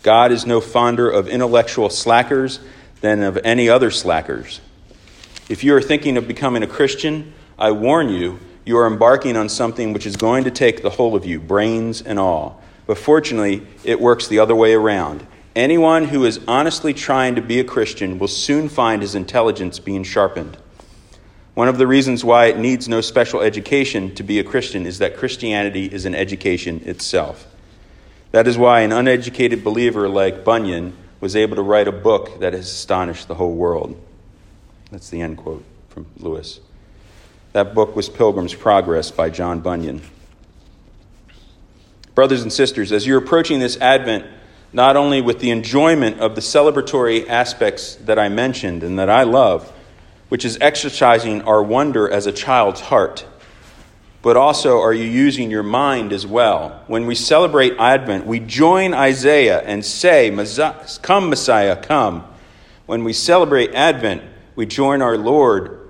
God 0.05 0.31
is 0.31 0.47
no 0.47 0.61
fonder 0.61 1.11
of 1.11 1.27
intellectual 1.27 1.91
slackers 1.91 2.61
than 3.01 3.25
of 3.25 3.37
any 3.43 3.69
other 3.69 3.91
slackers. 3.91 4.61
If 5.49 5.65
you 5.65 5.75
are 5.75 5.83
thinking 5.83 6.17
of 6.17 6.29
becoming 6.29 6.63
a 6.63 6.69
Christian, 6.69 7.35
I 7.59 7.73
warn 7.73 8.11
you 8.11 8.39
you 8.65 8.79
are 8.79 8.87
embarking 8.87 9.37
on 9.37 9.49
something 9.49 9.93
which 9.93 10.07
is 10.07 10.17
going 10.17 10.45
to 10.45 10.51
take 10.51 10.83
the 10.83 10.91
whole 10.91 11.17
of 11.17 11.27
you, 11.27 11.41
brains 11.41 12.01
and 12.01 12.19
all. 12.19 12.63
But 12.87 12.99
fortunately, 12.99 13.67
it 13.85 14.01
works 14.01 14.29
the 14.29 14.39
other 14.39 14.55
way 14.55 14.75
around. 14.75 15.27
Anyone 15.55 16.05
who 16.05 16.25
is 16.25 16.41
honestly 16.49 16.95
trying 16.95 17.35
to 17.35 17.43
be 17.43 17.61
a 17.61 17.65
Christian 17.65 18.19
will 18.19 18.29
soon 18.29 18.69
find 18.69 19.03
his 19.03 19.15
intelligence 19.15 19.79
being 19.79 20.03
sharpened. 20.03 20.57
One 21.55 21.69
of 21.69 21.77
the 21.77 21.87
reasons 21.87 22.25
why 22.25 22.47
it 22.47 22.59
needs 22.59 22.89
no 22.89 23.03
special 23.03 23.43
education 23.43 24.15
to 24.15 24.23
be 24.23 24.39
a 24.39 24.45
Christian 24.45 24.87
is 24.87 24.99
that 24.99 25.17
Christianity 25.17 25.85
is 25.85 26.07
an 26.07 26.15
education 26.15 26.81
itself. 26.87 27.47
That 28.31 28.49
is 28.49 28.57
why 28.57 28.81
an 28.81 28.93
uneducated 28.93 29.63
believer 29.63 30.09
like 30.09 30.45
Bunyan 30.45 30.97
was 31.21 31.37
able 31.37 31.57
to 31.57 31.63
write 31.63 31.87
a 31.87 31.93
book 31.93 32.41
that 32.41 32.55
has 32.55 32.71
astonished 32.71 33.29
the 33.29 33.35
whole 33.35 33.55
world. 33.55 34.01
That's 34.91 35.11
the 35.11 35.21
end 35.21 35.37
quote 35.37 35.65
from 35.91 36.07
Lewis. 36.17 36.61
That 37.53 37.75
book 37.75 37.95
was 37.95 38.09
Pilgrim's 38.09 38.55
Progress 38.55 39.11
by 39.11 39.29
John 39.29 39.61
Bunyan. 39.61 40.01
Brothers 42.15 42.43
and 42.43 42.51
sisters, 42.51 42.93
as 42.93 43.07
you're 43.07 43.19
approaching 43.19 43.59
this 43.59 43.77
Advent, 43.77 44.25
not 44.73 44.97
only 44.97 45.21
with 45.21 45.39
the 45.41 45.51
enjoyment 45.51 46.19
of 46.19 46.35
the 46.35 46.41
celebratory 46.41 47.29
aspects 47.29 47.97
that 47.97 48.19
I 48.19 48.31
mentioned 48.31 48.83
and 48.83 48.99
that 48.99 49.11
I 49.11 49.25
love, 49.25 49.71
which 50.31 50.47
is 50.47 50.57
exercising 50.63 51.43
our 51.43 51.63
wonder 51.63 52.09
as 52.09 52.27
a 52.27 52.33
child's 52.33 52.81
heart, 52.81 53.27
but 54.23 54.35
also 54.35 54.81
are 54.81 54.95
you 54.95 55.05
using 55.05 55.51
your 55.51 55.63
mind 55.63 56.15
as 56.15 56.27
well? 56.27 56.83
When 56.87 57.07
we 57.07 57.15
celebrate 57.15 57.77
Advent, 57.79 58.25
we 58.25 58.41
join 58.41 58.95
Isaiah 58.95 59.61
and 59.61 59.85
say, 59.85 60.31
Come, 61.03 61.29
Messiah, 61.29 61.77
come. 61.77 62.25
When 62.87 63.05
we 63.05 63.13
celebrate 63.13 63.75
Advent, 63.75 64.23
we 64.57 64.65
join 64.65 65.03
our 65.03 65.19
Lord 65.19 65.82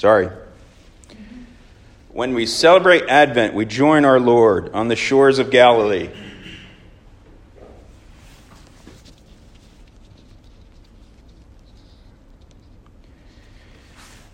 Sorry. 0.00 0.30
When 2.08 2.32
we 2.32 2.46
celebrate 2.46 3.02
Advent, 3.10 3.52
we 3.52 3.66
join 3.66 4.06
our 4.06 4.18
Lord 4.18 4.70
on 4.70 4.88
the 4.88 4.96
shores 4.96 5.38
of 5.38 5.50
Galilee. 5.50 6.08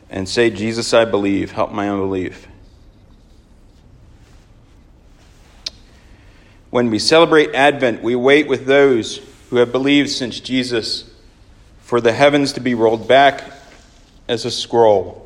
And 0.09 0.29
say, 0.29 0.51
Jesus, 0.51 0.95
I 0.95 1.05
believe, 1.05 1.51
help 1.51 1.73
my 1.73 1.91
unbelief. 1.91 2.47
When 6.71 6.91
we 6.91 7.01
celebrate 7.01 7.57
Advent, 7.57 8.05
we 8.05 8.15
wait 8.15 8.47
with 8.47 8.67
those 8.67 9.21
who 9.51 9.57
have 9.57 9.73
believed 9.73 10.11
since 10.11 10.39
Jesus 10.39 11.11
for 11.81 12.01
the 12.01 12.13
heavens 12.13 12.53
to 12.53 12.61
be 12.61 12.77
rolled 12.77 13.09
back 13.09 13.43
as 14.29 14.45
a 14.45 14.51
scroll. 14.53 15.26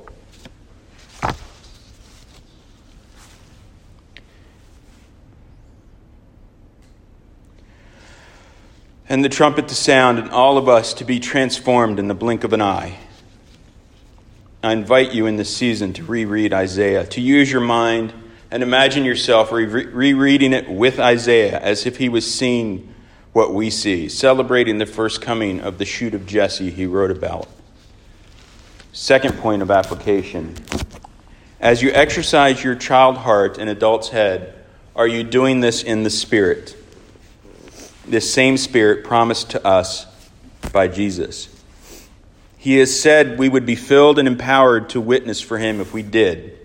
And 9.10 9.22
the 9.22 9.28
trumpet 9.28 9.68
to 9.68 9.74
sound, 9.74 10.18
and 10.18 10.30
all 10.30 10.56
of 10.56 10.68
us 10.68 10.94
to 10.94 11.04
be 11.04 11.20
transformed 11.20 11.98
in 11.98 12.08
the 12.08 12.14
blink 12.14 12.44
of 12.44 12.54
an 12.54 12.62
eye. 12.62 12.96
I 14.62 14.72
invite 14.72 15.12
you 15.12 15.26
in 15.26 15.36
this 15.36 15.54
season 15.54 15.92
to 15.94 16.04
reread 16.04 16.52
Isaiah, 16.52 17.04
to 17.08 17.20
use 17.20 17.50
your 17.50 17.60
mind 17.60 18.14
and 18.52 18.62
imagine 18.62 19.04
yourself 19.04 19.50
re- 19.52 19.64
rereading 19.66 20.52
it 20.52 20.70
with 20.70 21.00
Isaiah 21.00 21.58
as 21.58 21.86
if 21.86 21.96
he 21.96 22.08
was 22.08 22.32
seeing 22.32 22.94
what 23.32 23.52
we 23.52 23.68
see, 23.68 24.08
celebrating 24.08 24.78
the 24.78 24.86
first 24.86 25.20
coming 25.20 25.60
of 25.60 25.78
the 25.78 25.84
shoot 25.84 26.14
of 26.14 26.24
Jesse 26.26 26.70
he 26.70 26.86
wrote 26.86 27.10
about. 27.10 27.48
Second 28.92 29.38
point 29.38 29.60
of 29.60 29.70
application 29.70 30.54
as 31.60 31.82
you 31.82 31.90
exercise 31.92 32.64
your 32.64 32.74
child 32.74 33.18
heart 33.18 33.58
and 33.58 33.68
adult's 33.68 34.08
head, 34.08 34.54
are 34.96 35.06
you 35.06 35.22
doing 35.22 35.60
this 35.60 35.82
in 35.82 36.04
the 36.04 36.10
Spirit? 36.10 36.74
This 38.10 38.32
same 38.32 38.56
Spirit 38.56 39.04
promised 39.04 39.50
to 39.50 39.64
us 39.64 40.04
by 40.72 40.88
Jesus. 40.88 41.48
He 42.58 42.76
has 42.78 43.00
said 43.00 43.38
we 43.38 43.48
would 43.48 43.64
be 43.64 43.76
filled 43.76 44.18
and 44.18 44.26
empowered 44.26 44.90
to 44.90 45.00
witness 45.00 45.40
for 45.40 45.58
Him 45.58 45.80
if 45.80 45.94
we 45.94 46.02
did. 46.02 46.58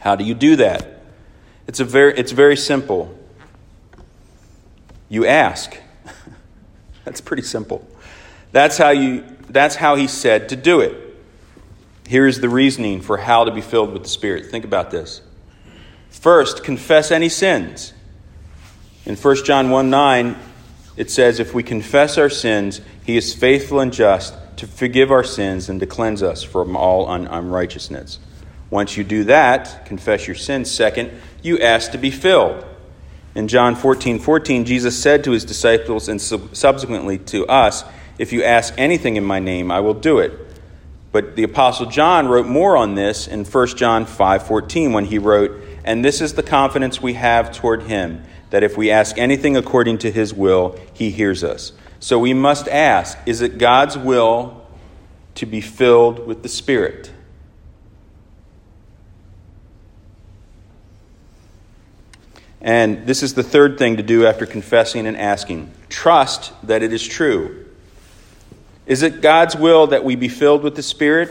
How 0.00 0.16
do 0.16 0.24
you 0.24 0.34
do 0.34 0.56
that? 0.56 1.02
It's, 1.66 1.80
a 1.80 1.84
very, 1.84 2.14
it's 2.16 2.32
very 2.32 2.56
simple. 2.56 3.18
You 5.08 5.26
ask. 5.26 5.76
That's 7.04 7.20
pretty 7.20 7.42
simple. 7.42 7.86
That's 8.52 8.78
how, 8.78 8.90
you, 8.90 9.24
that's 9.48 9.74
how 9.74 9.96
he 9.96 10.06
said 10.06 10.50
to 10.50 10.56
do 10.56 10.80
it. 10.80 10.96
Here's 12.06 12.38
the 12.38 12.48
reasoning 12.48 13.00
for 13.00 13.16
how 13.16 13.44
to 13.44 13.50
be 13.50 13.60
filled 13.60 13.92
with 13.92 14.04
the 14.04 14.08
Spirit. 14.08 14.46
Think 14.46 14.64
about 14.64 14.92
this. 14.92 15.20
First, 16.10 16.62
confess 16.62 17.10
any 17.10 17.28
sins. 17.28 17.93
In 19.06 19.16
1 19.16 19.44
John 19.44 19.70
1 19.70 19.90
9, 19.90 20.36
it 20.96 21.10
says, 21.10 21.38
If 21.38 21.52
we 21.54 21.62
confess 21.62 22.16
our 22.16 22.30
sins, 22.30 22.80
he 23.04 23.16
is 23.16 23.34
faithful 23.34 23.80
and 23.80 23.92
just 23.92 24.34
to 24.56 24.66
forgive 24.66 25.10
our 25.10 25.24
sins 25.24 25.68
and 25.68 25.80
to 25.80 25.86
cleanse 25.86 26.22
us 26.22 26.42
from 26.42 26.76
all 26.76 27.08
un- 27.08 27.26
unrighteousness. 27.26 28.18
Once 28.70 28.96
you 28.96 29.04
do 29.04 29.24
that, 29.24 29.84
confess 29.84 30.26
your 30.26 30.34
sins. 30.34 30.70
Second, 30.70 31.10
you 31.42 31.58
ask 31.58 31.92
to 31.92 31.98
be 31.98 32.10
filled. 32.10 32.64
In 33.34 33.48
John 33.48 33.74
14 33.74 34.20
14, 34.20 34.64
Jesus 34.64 35.00
said 35.00 35.24
to 35.24 35.32
his 35.32 35.44
disciples 35.44 36.08
and 36.08 36.20
subsequently 36.20 37.18
to 37.18 37.46
us, 37.46 37.84
If 38.18 38.32
you 38.32 38.42
ask 38.42 38.72
anything 38.78 39.16
in 39.16 39.24
my 39.24 39.40
name, 39.40 39.70
I 39.70 39.80
will 39.80 39.94
do 39.94 40.18
it. 40.18 40.32
But 41.12 41.36
the 41.36 41.42
Apostle 41.42 41.86
John 41.86 42.26
wrote 42.26 42.46
more 42.46 42.76
on 42.76 42.94
this 42.94 43.28
in 43.28 43.44
1 43.44 43.66
John 43.76 44.06
5 44.06 44.46
14 44.46 44.92
when 44.92 45.04
he 45.04 45.18
wrote, 45.18 45.62
And 45.84 46.04
this 46.04 46.20
is 46.20 46.34
the 46.34 46.42
confidence 46.42 47.02
we 47.02 47.14
have 47.14 47.52
toward 47.52 47.82
him, 47.84 48.24
that 48.50 48.62
if 48.62 48.76
we 48.76 48.90
ask 48.90 49.18
anything 49.18 49.56
according 49.56 49.98
to 49.98 50.10
his 50.10 50.32
will, 50.32 50.78
he 50.92 51.10
hears 51.10 51.42
us. 51.42 51.72
So 52.00 52.18
we 52.18 52.34
must 52.34 52.68
ask, 52.68 53.18
Is 53.26 53.40
it 53.40 53.58
God's 53.58 53.96
will 53.96 54.66
to 55.36 55.46
be 55.46 55.60
filled 55.60 56.26
with 56.26 56.42
the 56.42 56.48
Spirit? 56.48 57.10
And 62.60 63.06
this 63.06 63.22
is 63.22 63.34
the 63.34 63.42
third 63.42 63.78
thing 63.78 63.98
to 63.98 64.02
do 64.02 64.26
after 64.26 64.46
confessing 64.46 65.06
and 65.06 65.16
asking 65.18 65.70
trust 65.90 66.52
that 66.62 66.82
it 66.82 66.94
is 66.94 67.06
true. 67.06 67.66
Is 68.86 69.02
it 69.02 69.20
God's 69.20 69.54
will 69.54 69.88
that 69.88 70.02
we 70.02 70.16
be 70.16 70.28
filled 70.28 70.62
with 70.62 70.74
the 70.74 70.82
Spirit? 70.82 71.30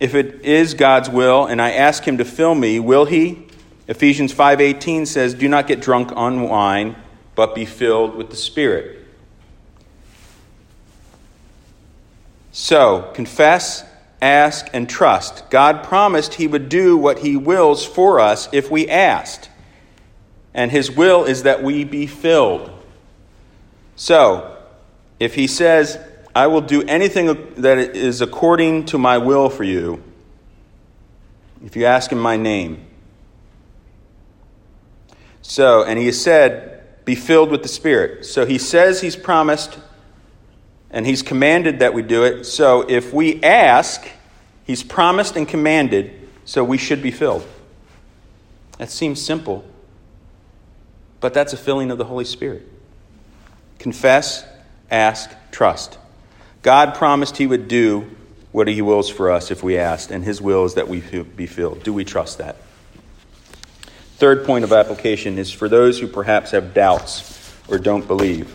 If 0.00 0.14
it 0.14 0.42
is 0.42 0.74
God's 0.74 1.08
will 1.08 1.46
and 1.46 1.60
I 1.60 1.72
ask 1.72 2.02
him 2.02 2.18
to 2.18 2.24
fill 2.24 2.54
me, 2.54 2.80
will 2.80 3.04
he? 3.04 3.45
Ephesians 3.88 4.32
5:18 4.32 5.06
says, 5.06 5.34
"Do 5.34 5.48
not 5.48 5.66
get 5.66 5.80
drunk 5.80 6.12
on 6.14 6.48
wine, 6.48 6.96
but 7.34 7.54
be 7.54 7.64
filled 7.64 8.16
with 8.16 8.30
the 8.30 8.36
Spirit." 8.36 9.04
So, 12.52 13.10
confess, 13.12 13.84
ask, 14.20 14.66
and 14.72 14.88
trust. 14.88 15.48
God 15.50 15.82
promised 15.82 16.34
he 16.34 16.46
would 16.46 16.68
do 16.68 16.96
what 16.96 17.18
he 17.18 17.36
wills 17.36 17.84
for 17.84 18.18
us 18.18 18.48
if 18.50 18.70
we 18.70 18.88
asked 18.88 19.50
and 20.56 20.72
his 20.72 20.90
will 20.90 21.24
is 21.24 21.42
that 21.42 21.62
we 21.62 21.84
be 21.84 22.06
filled. 22.06 22.70
So, 23.94 24.56
if 25.20 25.34
he 25.34 25.46
says, 25.46 25.98
I 26.34 26.46
will 26.46 26.62
do 26.62 26.82
anything 26.82 27.26
that 27.58 27.78
is 27.78 28.22
according 28.22 28.86
to 28.86 28.98
my 28.98 29.18
will 29.18 29.50
for 29.50 29.64
you, 29.64 30.02
if 31.64 31.76
you 31.76 31.84
ask 31.84 32.10
in 32.10 32.18
my 32.18 32.38
name. 32.38 32.85
So, 35.48 35.84
and 35.84 35.96
he 35.96 36.10
said, 36.10 37.04
be 37.04 37.14
filled 37.14 37.52
with 37.52 37.62
the 37.62 37.68
Spirit. 37.68 38.26
So 38.26 38.44
he 38.44 38.58
says 38.58 39.00
he's 39.00 39.14
promised 39.14 39.78
and 40.90 41.06
he's 41.06 41.22
commanded 41.22 41.78
that 41.78 41.94
we 41.94 42.02
do 42.02 42.24
it. 42.24 42.44
So 42.44 42.82
if 42.88 43.12
we 43.12 43.40
ask, 43.44 44.04
he's 44.64 44.82
promised 44.82 45.36
and 45.36 45.46
commanded, 45.46 46.28
so 46.44 46.64
we 46.64 46.78
should 46.78 47.00
be 47.00 47.12
filled. 47.12 47.46
That 48.78 48.90
seems 48.90 49.22
simple. 49.22 49.64
But 51.20 51.32
that's 51.32 51.52
a 51.52 51.56
filling 51.56 51.92
of 51.92 51.98
the 51.98 52.04
Holy 52.04 52.24
Spirit. 52.24 52.68
Confess, 53.78 54.44
ask, 54.90 55.30
trust. 55.52 55.96
God 56.62 56.96
promised 56.96 57.36
He 57.36 57.46
would 57.46 57.68
do 57.68 58.10
what 58.50 58.66
He 58.66 58.82
wills 58.82 59.08
for 59.08 59.30
us 59.30 59.52
if 59.52 59.62
we 59.62 59.78
asked, 59.78 60.10
and 60.10 60.24
His 60.24 60.42
will 60.42 60.64
is 60.64 60.74
that 60.74 60.88
we 60.88 61.00
be 61.22 61.46
filled. 61.46 61.84
Do 61.84 61.92
we 61.92 62.04
trust 62.04 62.38
that? 62.38 62.56
Third 64.16 64.46
point 64.46 64.64
of 64.64 64.72
application 64.72 65.38
is 65.38 65.52
for 65.52 65.68
those 65.68 66.00
who 66.00 66.06
perhaps 66.06 66.52
have 66.52 66.72
doubts 66.72 67.54
or 67.68 67.76
don't 67.76 68.06
believe. 68.06 68.50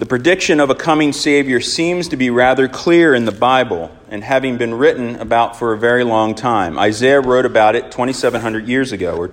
The 0.00 0.06
prediction 0.06 0.58
of 0.58 0.70
a 0.70 0.74
coming 0.74 1.12
Savior 1.12 1.60
seems 1.60 2.08
to 2.08 2.16
be 2.16 2.30
rather 2.30 2.66
clear 2.66 3.14
in 3.14 3.24
the 3.24 3.30
Bible 3.30 3.96
and 4.08 4.24
having 4.24 4.56
been 4.56 4.74
written 4.74 5.14
about 5.16 5.56
for 5.56 5.72
a 5.72 5.78
very 5.78 6.02
long 6.02 6.34
time. 6.34 6.76
Isaiah 6.76 7.20
wrote 7.20 7.46
about 7.46 7.76
it 7.76 7.92
2,700 7.92 8.66
years 8.66 8.90
ago, 8.90 9.16
or 9.16 9.30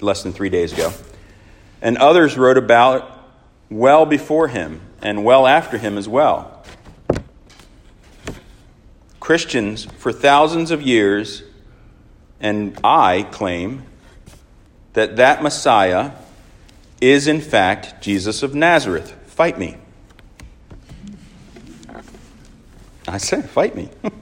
less 0.00 0.24
than 0.24 0.32
three 0.32 0.48
days 0.48 0.72
ago. 0.72 0.92
And 1.80 1.96
others 1.98 2.36
wrote 2.36 2.58
about 2.58 3.02
it 3.02 3.04
well 3.68 4.04
before 4.04 4.48
him 4.48 4.80
and 5.00 5.24
well 5.24 5.46
after 5.46 5.78
him 5.78 5.96
as 5.96 6.08
well. 6.08 6.64
Christians, 9.20 9.84
for 9.84 10.12
thousands 10.12 10.70
of 10.70 10.82
years, 10.82 11.42
and 12.40 12.78
I 12.82 13.28
claim 13.30 13.84
that 14.94 15.16
that 15.16 15.42
Messiah 15.42 16.12
is 17.00 17.28
in 17.28 17.40
fact 17.40 18.02
Jesus 18.02 18.42
of 18.42 18.54
Nazareth 18.54 19.14
Fight 19.40 19.58
me. 19.58 19.74
I 23.08 23.16
say, 23.16 23.40
fight 23.40 23.74
me. 23.74 23.88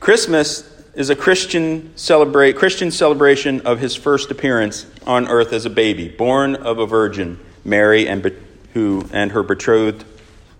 Christmas 0.00 0.68
is 0.94 1.08
a 1.08 1.14
Christian 1.14 1.96
celebrate 1.96 2.56
Christian 2.56 2.90
celebration 2.90 3.60
of 3.60 3.78
his 3.78 3.94
first 3.94 4.32
appearance 4.32 4.86
on 5.06 5.28
earth 5.28 5.52
as 5.52 5.66
a 5.66 5.70
baby, 5.70 6.08
born 6.08 6.56
of 6.56 6.80
a 6.80 6.86
virgin, 6.86 7.38
Mary 7.64 8.08
and 8.08 8.36
who 8.72 9.08
and 9.12 9.30
her 9.30 9.44
betrothed 9.44 10.04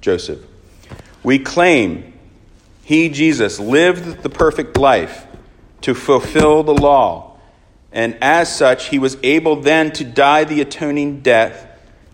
Joseph. 0.00 0.38
We 1.24 1.38
claim 1.40 2.12
he 2.82 3.08
Jesus 3.08 3.58
lived 3.58 4.22
the 4.22 4.28
perfect 4.28 4.76
life 4.76 5.26
to 5.80 5.94
fulfill 5.94 6.62
the 6.62 6.74
law, 6.74 7.38
and 7.92 8.16
as 8.22 8.54
such 8.54 8.88
he 8.88 8.98
was 8.98 9.16
able 9.22 9.56
then 9.56 9.90
to 9.92 10.04
die 10.04 10.44
the 10.44 10.60
atoning 10.60 11.20
death 11.20 11.66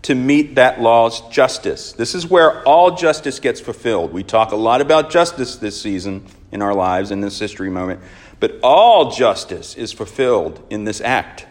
to 0.03 0.15
meet 0.15 0.55
that 0.55 0.81
law's 0.81 1.21
justice. 1.29 1.91
This 1.91 2.15
is 2.15 2.25
where 2.25 2.63
all 2.63 2.95
justice 2.95 3.39
gets 3.39 3.59
fulfilled. 3.59 4.13
We 4.13 4.23
talk 4.23 4.51
a 4.51 4.55
lot 4.55 4.81
about 4.81 5.11
justice 5.11 5.57
this 5.57 5.79
season 5.79 6.25
in 6.51 6.61
our 6.61 6.73
lives 6.73 7.11
in 7.11 7.21
this 7.21 7.37
history 7.37 7.69
moment, 7.69 7.99
but 8.39 8.59
all 8.63 9.11
justice 9.11 9.75
is 9.75 9.91
fulfilled 9.91 10.65
in 10.69 10.85
this 10.85 11.01
act. 11.01 11.45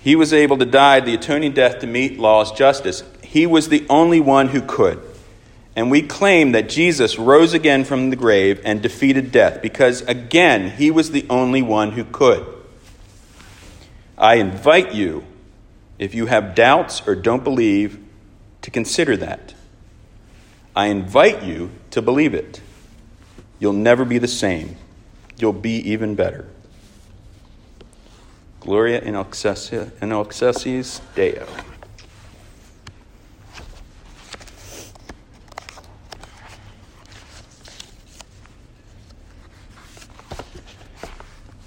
He 0.00 0.16
was 0.16 0.32
able 0.32 0.58
to 0.58 0.64
die 0.64 1.00
the 1.00 1.14
atoning 1.14 1.52
death 1.52 1.80
to 1.80 1.86
meet 1.86 2.18
law's 2.18 2.52
justice. 2.52 3.02
He 3.22 3.46
was 3.46 3.68
the 3.68 3.86
only 3.90 4.20
one 4.20 4.48
who 4.48 4.62
could. 4.62 5.02
And 5.76 5.90
we 5.90 6.02
claim 6.02 6.52
that 6.52 6.68
Jesus 6.68 7.18
rose 7.18 7.52
again 7.54 7.84
from 7.84 8.10
the 8.10 8.16
grave 8.16 8.60
and 8.64 8.82
defeated 8.82 9.30
death 9.30 9.62
because, 9.62 10.02
again, 10.02 10.70
he 10.72 10.90
was 10.90 11.10
the 11.10 11.26
only 11.30 11.62
one 11.62 11.92
who 11.92 12.04
could. 12.04 12.46
I 14.16 14.36
invite 14.36 14.92
you, 14.92 15.24
if 15.98 16.14
you 16.14 16.26
have 16.26 16.56
doubts 16.56 17.06
or 17.06 17.14
don't 17.14 17.44
believe, 17.44 17.98
to 18.62 18.70
consider 18.70 19.16
that. 19.18 19.54
I 20.74 20.86
invite 20.86 21.44
you 21.44 21.70
to 21.90 22.02
believe 22.02 22.34
it. 22.34 22.60
You'll 23.60 23.72
never 23.72 24.04
be 24.04 24.18
the 24.18 24.28
same. 24.28 24.76
You'll 25.38 25.52
be 25.52 25.76
even 25.90 26.14
better. 26.14 26.48
Gloria 28.60 29.00
in 29.00 29.14
excelsis, 29.14 29.90
in 30.02 30.12
excelsis 30.12 31.00
Deo. 31.14 31.46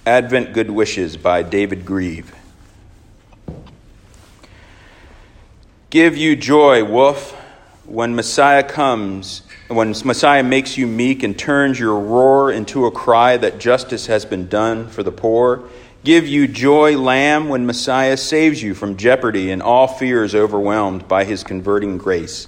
Advent 0.05 0.53
Good 0.53 0.71
Wishes 0.71 1.15
by 1.15 1.43
David 1.43 1.85
Grieve. 1.85 2.35
Give 5.89 6.17
you 6.17 6.35
joy, 6.35 6.83
wolf, 6.83 7.31
when 7.85 8.15
Messiah 8.15 8.63
comes, 8.63 9.43
when 9.67 9.89
Messiah 10.03 10.41
makes 10.41 10.77
you 10.77 10.87
meek 10.87 11.23
and 11.23 11.37
turns 11.37 11.79
your 11.79 11.99
roar 11.99 12.51
into 12.51 12.85
a 12.85 12.91
cry 12.91 13.37
that 13.37 13.59
justice 13.59 14.07
has 14.07 14.25
been 14.25 14.47
done 14.47 14.87
for 14.87 15.03
the 15.03 15.11
poor. 15.11 15.63
Give 16.03 16.27
you 16.27 16.47
joy, 16.47 16.97
lamb, 16.97 17.47
when 17.47 17.67
Messiah 17.67 18.17
saves 18.17 18.63
you 18.63 18.73
from 18.73 18.97
jeopardy 18.97 19.51
and 19.51 19.61
all 19.61 19.87
fears 19.87 20.33
overwhelmed 20.33 21.07
by 21.07 21.25
his 21.25 21.43
converting 21.43 21.99
grace. 21.99 22.47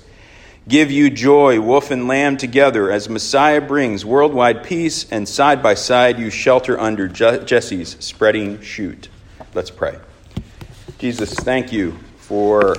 Give 0.67 0.89
you 0.89 1.11
joy, 1.11 1.59
wolf 1.59 1.91
and 1.91 2.07
lamb 2.07 2.37
together, 2.37 2.89
as 2.89 3.09
Messiah 3.09 3.61
brings 3.61 4.03
worldwide 4.03 4.63
peace, 4.63 5.05
and 5.11 5.29
side 5.29 5.61
by 5.61 5.75
side 5.75 6.17
you 6.17 6.31
shelter 6.31 6.79
under 6.79 7.07
Jesse's 7.07 7.95
spreading 7.99 8.59
shoot. 8.61 9.09
Let's 9.53 9.69
pray. 9.69 9.99
Jesus, 10.97 11.35
thank 11.35 11.71
you 11.71 11.91
for 12.17 12.75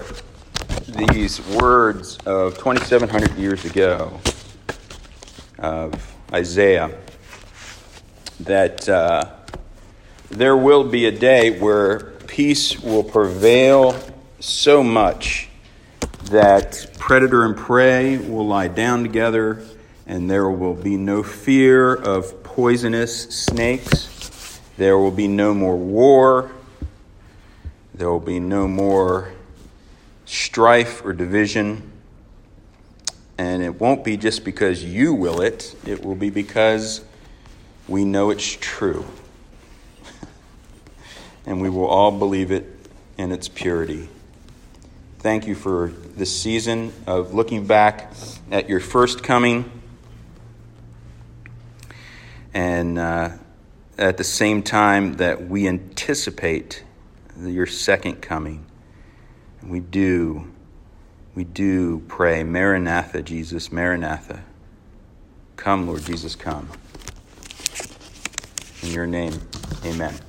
these 0.88 1.40
words 1.56 2.18
of 2.26 2.58
2,700 2.58 3.36
years 3.36 3.64
ago 3.64 4.18
of 5.60 6.16
Isaiah 6.32 6.90
that 8.40 8.88
uh, 8.88 9.30
there 10.30 10.56
will 10.56 10.84
be 10.84 11.06
a 11.06 11.12
day 11.12 11.58
where 11.58 12.00
peace 12.26 12.80
will 12.80 13.04
prevail 13.04 13.98
so 14.40 14.82
much 14.82 15.48
that 16.24 16.86
predator 16.98 17.44
and 17.44 17.56
prey 17.56 18.16
will 18.16 18.46
lie 18.46 18.68
down 18.68 19.02
together, 19.02 19.62
and 20.06 20.30
there 20.30 20.48
will 20.48 20.74
be 20.74 20.96
no 20.96 21.22
fear 21.22 21.94
of 21.94 22.42
poisonous 22.42 23.30
snakes. 23.30 24.60
There 24.76 24.98
will 24.98 25.10
be 25.10 25.28
no 25.28 25.54
more 25.54 25.76
war. 25.76 26.50
There 27.94 28.10
will 28.10 28.20
be 28.20 28.40
no 28.40 28.66
more 28.66 29.32
strife 30.24 31.04
or 31.04 31.12
division. 31.12 31.90
And 33.38 33.62
it 33.62 33.80
won't 33.80 34.04
be 34.04 34.16
just 34.16 34.44
because 34.44 34.82
you 34.82 35.14
will 35.14 35.40
it, 35.40 35.74
it 35.86 36.04
will 36.04 36.14
be 36.14 36.30
because 36.30 37.04
we 37.88 38.04
know 38.04 38.30
it's 38.30 38.56
true. 38.60 39.04
And 41.46 41.60
we 41.60 41.68
will 41.68 41.86
all 41.86 42.10
believe 42.10 42.50
it 42.50 42.66
in 43.18 43.32
its 43.32 43.48
purity. 43.48 44.08
Thank 45.18 45.46
you 45.46 45.54
for 45.54 45.88
this 46.16 46.34
season 46.38 46.92
of 47.06 47.32
looking 47.34 47.66
back 47.66 48.12
at 48.50 48.68
your 48.68 48.80
first 48.80 49.22
coming 49.22 49.70
and 52.52 52.98
uh, 52.98 53.30
at 53.98 54.16
the 54.16 54.24
same 54.24 54.62
time 54.62 55.14
that 55.14 55.48
we 55.48 55.66
anticipate 55.66 56.84
your 57.40 57.66
second 57.66 58.20
coming. 58.20 58.64
We 59.62 59.80
do, 59.80 60.52
we 61.34 61.44
do 61.44 62.00
pray, 62.06 62.44
Maranatha, 62.44 63.22
Jesus, 63.22 63.72
Maranatha. 63.72 64.42
Come, 65.56 65.86
Lord 65.86 66.04
Jesus, 66.04 66.36
come. 66.36 66.68
In 68.82 68.90
your 68.90 69.06
name, 69.06 69.40
amen. 69.84 70.14